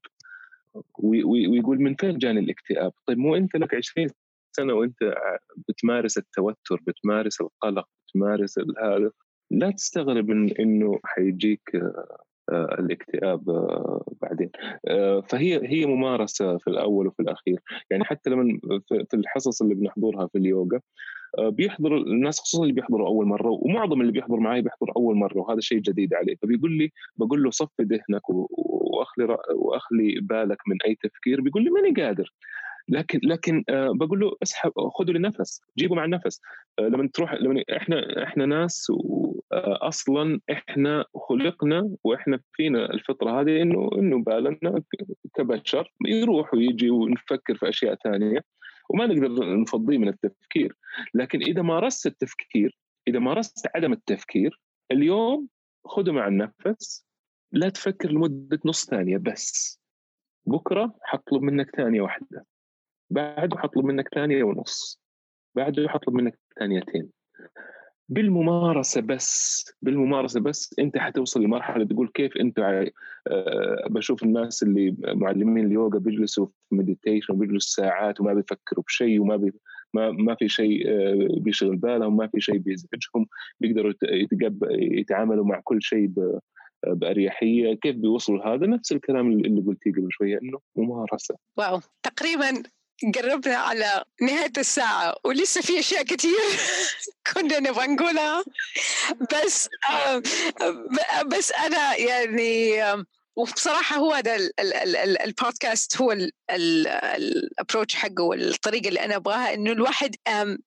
[0.98, 4.08] ويقول من فين جاني الاكتئاب؟ طيب مو أنت لك 20
[4.56, 5.14] سنة وأنت
[5.68, 9.10] بتمارس التوتر بتمارس القلق بتمارس هذا
[9.50, 14.50] لا تستغرب إنه حيجيك آه، الاكتئاب آه، بعدين.
[14.88, 17.60] آه، فهي هي ممارسة في الأول وفي الأخير.
[17.90, 18.58] يعني حتى لما
[19.10, 20.80] في الحصص اللي بنحضرها في اليوغا
[21.38, 25.60] بيحضر الناس خصوصا اللي بيحضروا أول مرة ومعظم اللي بيحضر معي بيحضر أول مرة وهذا
[25.60, 26.36] شيء جديد عليه.
[26.42, 31.40] فبيقول لي بقول له صفي ذهنك وأخلي وأخلي بالك من أي تفكير.
[31.40, 32.32] بيقول لي ماني قادر.
[32.88, 36.40] لكن لكن آه، بقول له اسحب خذوا النفس جيبوا مع النفس.
[36.78, 38.90] آه، لما تروح لما إحنا إحنا ناس
[39.52, 44.82] آه، أصلا إحنا خلقنا وإحنا فينا الفطرة هذه إنه إنه بالنا
[45.34, 48.40] كبشر يروح ويجي ونفكر في أشياء ثانية
[48.90, 50.76] وما نقدر نفضيه من التفكير.
[51.14, 52.78] لكن إذا مارست التفكير
[53.08, 54.60] إذا مارست عدم التفكير
[54.92, 55.48] اليوم
[55.86, 57.06] خذه مع النفس
[57.52, 59.80] لا تفكر لمدة نص ثانية بس.
[60.46, 62.46] بكرة حطلب منك ثانية واحدة.
[63.10, 65.00] بعده حطلب منك ثانية ونص.
[65.56, 67.10] بعده حطلب منك ثانيتين.
[68.08, 75.66] بالممارسة بس بالممارسة بس أنت حتوصل لمرحلة تقول كيف أنت أه بشوف الناس اللي معلمين
[75.66, 79.52] اليوغا بيجلسوا في meditation بيجلسوا ساعات وما بيفكروا بشيء وما بي
[79.94, 83.26] ما ما في شيء أه بيشغل بالهم ما في شيء بيزعجهم
[83.60, 83.92] بيقدروا
[84.72, 86.12] يتعاملوا مع كل شيء
[86.86, 87.74] بأريحية.
[87.74, 91.36] كيف بيوصلوا هذا نفس الكلام اللي قلتيه قبل شوية إنه ممارسة.
[91.56, 92.62] wow تقريبا
[93.14, 96.38] قربنا على نهاية الساعة ولسه في أشياء كثير
[97.32, 98.44] كنا نبغى نقولها.
[99.32, 99.68] بس
[101.26, 102.82] بس أنا يعني
[103.36, 104.36] وبصراحة هو هذا
[105.24, 106.16] البودكاست هو
[106.50, 110.16] الابروتش حقه والطريقة اللي أنا أبغاها إنه الواحد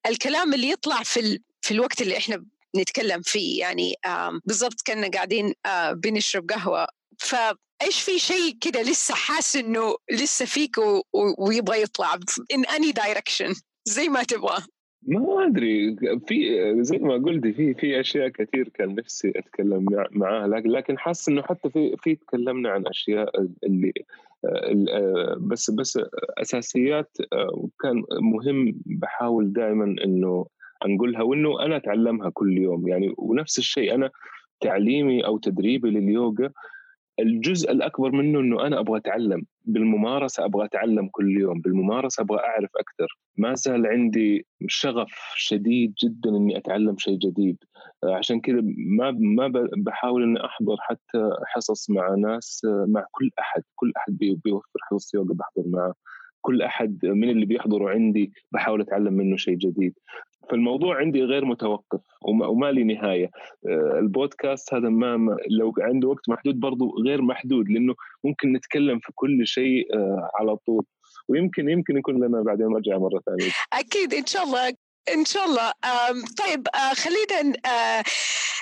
[0.08, 3.96] الكلام اللي يطلع في في الوقت اللي إحنا نتكلم فيه يعني
[4.46, 5.54] بالضبط كنا قاعدين
[5.92, 6.88] بنشرب قهوة
[7.18, 10.76] فايش في شيء كده لسه حاسس إنه لسه فيك
[11.40, 12.16] ويبغى يطلع
[12.54, 14.58] in any direction زي ما تبغى؟
[15.08, 15.96] ما أدري.
[16.28, 21.42] في زي ما قلتي في في أشياء كثير كان نفسي أتكلم معاها لكن حاسس إنه
[21.42, 23.94] حتى في في تكلمنا عن أشياء اللي
[25.38, 26.00] بس بس
[26.38, 27.18] أساسيات
[27.82, 30.46] كان مهم بحاول دائما إنه
[30.86, 32.88] نقولها وإنه أنا أتعلمها كل يوم.
[32.88, 34.12] يعني ونفس الشيء أنا
[34.62, 36.50] تعليمي أو تدريبي لليوغا
[37.20, 41.62] الجزء الأكبر منه إنه أنا أبغى أتعلم بالممارسة أبغى أتعلم كل يوم.
[41.62, 43.20] بالممارسة أبغى أعرف أكثر.
[43.38, 47.58] ما زال عندي شغف شديد جدا إني أتعلم شيء جديد.
[48.04, 53.64] عشان كذا ما ما بحاول إني أحضر حتى حصص مع ناس مع كل أحد.
[53.76, 55.94] كل أحد بيوفر حصص يوغا بحضر معه.
[56.42, 59.94] كل أحد من اللي بيحضروا عندي بحاول أتعلم منه شيء جديد.
[60.50, 63.32] فالموضوع عندي غير متوقف وما لي نهاية.
[64.00, 69.48] البودكاست هذا ما لو عنده وقت محدود برضه غير محدود لأنه ممكن نتكلم في كل
[69.48, 69.88] شيء
[70.40, 70.86] على طول.
[71.30, 73.52] ويمكن يمكن يكون لنا بعدين رجعة مرة ثانية.
[73.74, 74.74] أكيد إن شاء الله
[75.14, 75.72] إن شاء الله.
[76.38, 77.54] طيب خلينا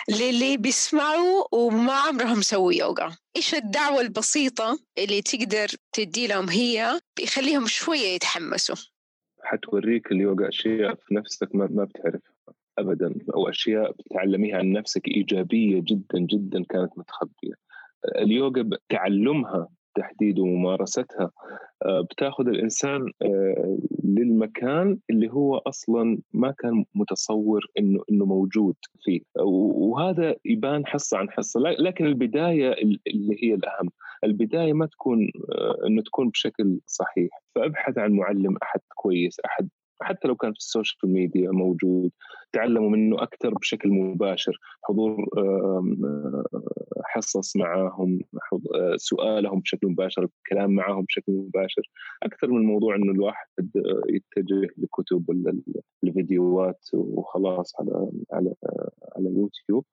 [0.10, 3.16] للي بيسمعوا وما عمرهم سووا يوغا.
[3.36, 8.76] إيش الدعوة البسيطة اللي تقدر تدي لهم هي بيخليهم شوية يتحمسوا؟
[9.46, 12.32] حتوريك اليوغا أشياء في نفسك ما, ما بتعرفها
[12.78, 17.54] ابدا أو أشياء بتتعلميها عن نفسك إيجابية جدا جدا كانت متخبية.
[18.16, 21.32] اليوغا تعلمها تحديد وممارستها
[22.12, 23.12] بتاخذ الإنسان
[24.04, 29.22] للمكان اللي هو أصلا ما كان متصور إنه إنه موجود فيه.
[29.44, 31.60] وهذا يبان حصة عن حصة.
[31.60, 32.74] لكن البداية
[33.08, 33.90] اللي هي الأهم.
[34.24, 35.32] البداية ما تكون
[35.88, 37.42] إنه تكون بشكل صحيح.
[37.56, 39.70] فأبحث عن معلم أحد كويس أحد
[40.02, 42.12] حتى لو كان في ال social media موجود
[42.54, 45.26] تعلموا منه أكثر بشكل مباشر حضور
[47.04, 48.20] حصص معاهم
[48.96, 51.82] سؤالهم بشكل مباشر الكلام معاهم بشكل مباشر.
[52.24, 53.48] أكثر من موضوع إنه الواحد
[54.10, 55.58] يتجه لكتب ولا
[56.04, 58.54] الفيديوهات وخلاص على على
[59.16, 59.86] على يوتيوب.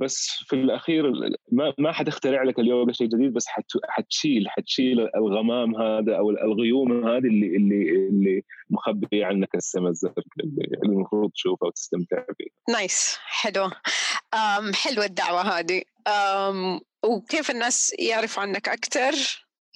[0.00, 1.12] بس في الأخير
[1.52, 3.46] ما ما حتخترع لك اليوغا شيء جديد بس
[3.88, 10.78] حتشيل حتشيل الغمام هذا أو الغيوم هذه اللي اللي اللي مخبيه عنك السماء الزرق اللي
[10.84, 12.74] المفروض تشوفها وتستمتع فيها.
[12.74, 13.70] nice حلو.
[14.74, 15.82] حلوة الدعوة هذه.
[17.04, 19.12] وكيف الناس يعرفوا عنك أكثر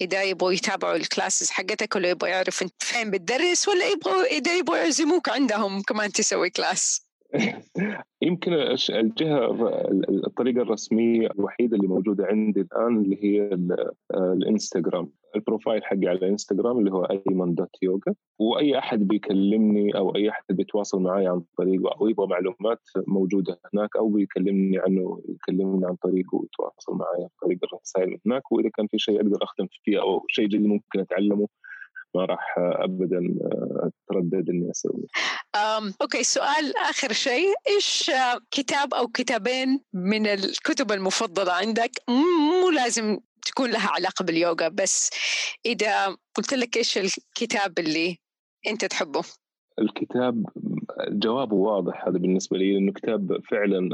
[0.01, 4.57] إذا يبغوا يتابعوا ال classes حقتك ولا يبغوا يعرفوا أنت فين بتدرس ولا يبغوا إذا
[4.57, 7.06] يبغوا يعزموك عندهم كمان تسوي class
[8.21, 8.53] يمكن
[8.89, 9.51] الجهة
[10.27, 13.57] الطريقة الرسمية الوحيدة اللي موجودة عندي الآن اللي هي
[14.13, 15.11] الإنستغرام.
[15.35, 18.13] البروفايل حقي على الإنستغرام اللي هو أيمن دوت يوغا.
[18.39, 23.95] وأي أحد بيكلمني أو أي أحد بيتواصل معي عن طريقه أو يبغى معلومات موجودة هناك
[23.97, 28.51] أو بيكلمني عنه يكلمني عن طريقه ويتواصل معي عن طريق الرسائل هناك.
[28.51, 31.47] وإذا كان في شيء أقدر أخدم فيه أو شيء جديد ممكن أتعلمه
[32.15, 33.19] ما راح ابدا
[34.09, 35.07] أتردد إني أسوي.
[36.01, 38.11] أوكي سؤال آخر شيء إيش
[38.51, 45.09] كتاب أو كتابين من الكتب المفضلة عندك مو لازم تكون لها علاقة باليوغا بس
[45.65, 48.17] إذا قلت لك إيش الكتاب اللي
[48.67, 49.23] أنت تحبه؟
[49.79, 50.45] الكتاب
[51.09, 52.07] جوابه واضح.
[52.07, 53.89] هذا بالنسبة لي لأنه كتاب فعلا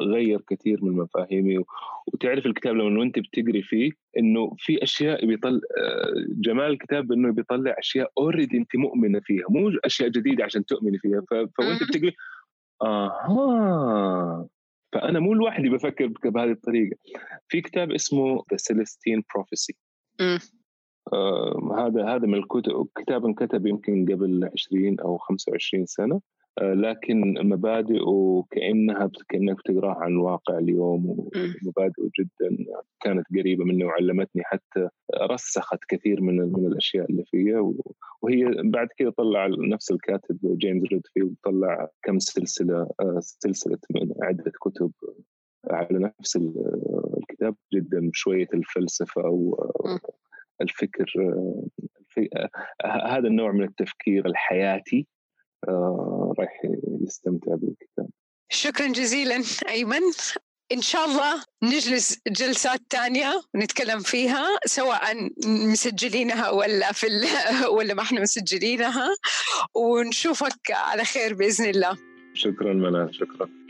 [0.00, 1.64] غير كثير من مفاهيمي.
[2.06, 5.60] وتعرف الكتاب لما أنت بتقري فيه أنه في أشياء بيطلع
[6.28, 9.44] جمال الكتاب أنه بيطلع أشياء أوريدي أنت مؤمنة فيها.
[9.48, 11.22] مو أشياء جديدة عشان تؤمني فيها.
[11.30, 12.14] فوأنت بتقري
[12.82, 14.48] آها.
[14.92, 16.96] فأنا مو لوحدي بفكر بهذه الطريقة.
[17.48, 19.74] في كتاب اسمه The Celestine Prophecy.
[20.20, 20.38] آه
[21.78, 26.20] هذا هذا من الكتب كتاب انكتب يمكن قبل 20 أو 25 سنة.
[26.62, 32.64] لكن مبادئه كأنها كأنك بتقرأها عن الواقع اليوم ومبادئه جدا
[33.00, 34.88] كانت قريبة مني وعلمتني حتى
[35.30, 37.72] رسخت كثير من من الأشياء اللي فيها.
[38.22, 42.88] وهي بعد كده طلع نفس الكاتب جيمس ريدفيلد طلع كم سلسلة
[43.20, 44.92] سلسلة من عدة كتب
[45.70, 47.54] على نفس الكتاب.
[47.74, 49.22] جدا شوية الفلسفة
[50.60, 51.12] والفكر
[52.84, 55.06] هذا النوع من التفكير الحياتي
[55.68, 56.60] آه، راح
[57.02, 58.08] يستمتع بالكتاب.
[58.48, 60.02] شكرا جزيلا أيمن.
[60.72, 67.06] إن شاء الله نجلس جلسات تانية ونتكلم فيها سواء مسجلينها ولا في
[67.76, 69.08] ولا ما إحنا مسجلينها.
[69.74, 71.96] ونشوفك على خير بإذن الله.
[72.34, 73.63] شكرا منال شكرا.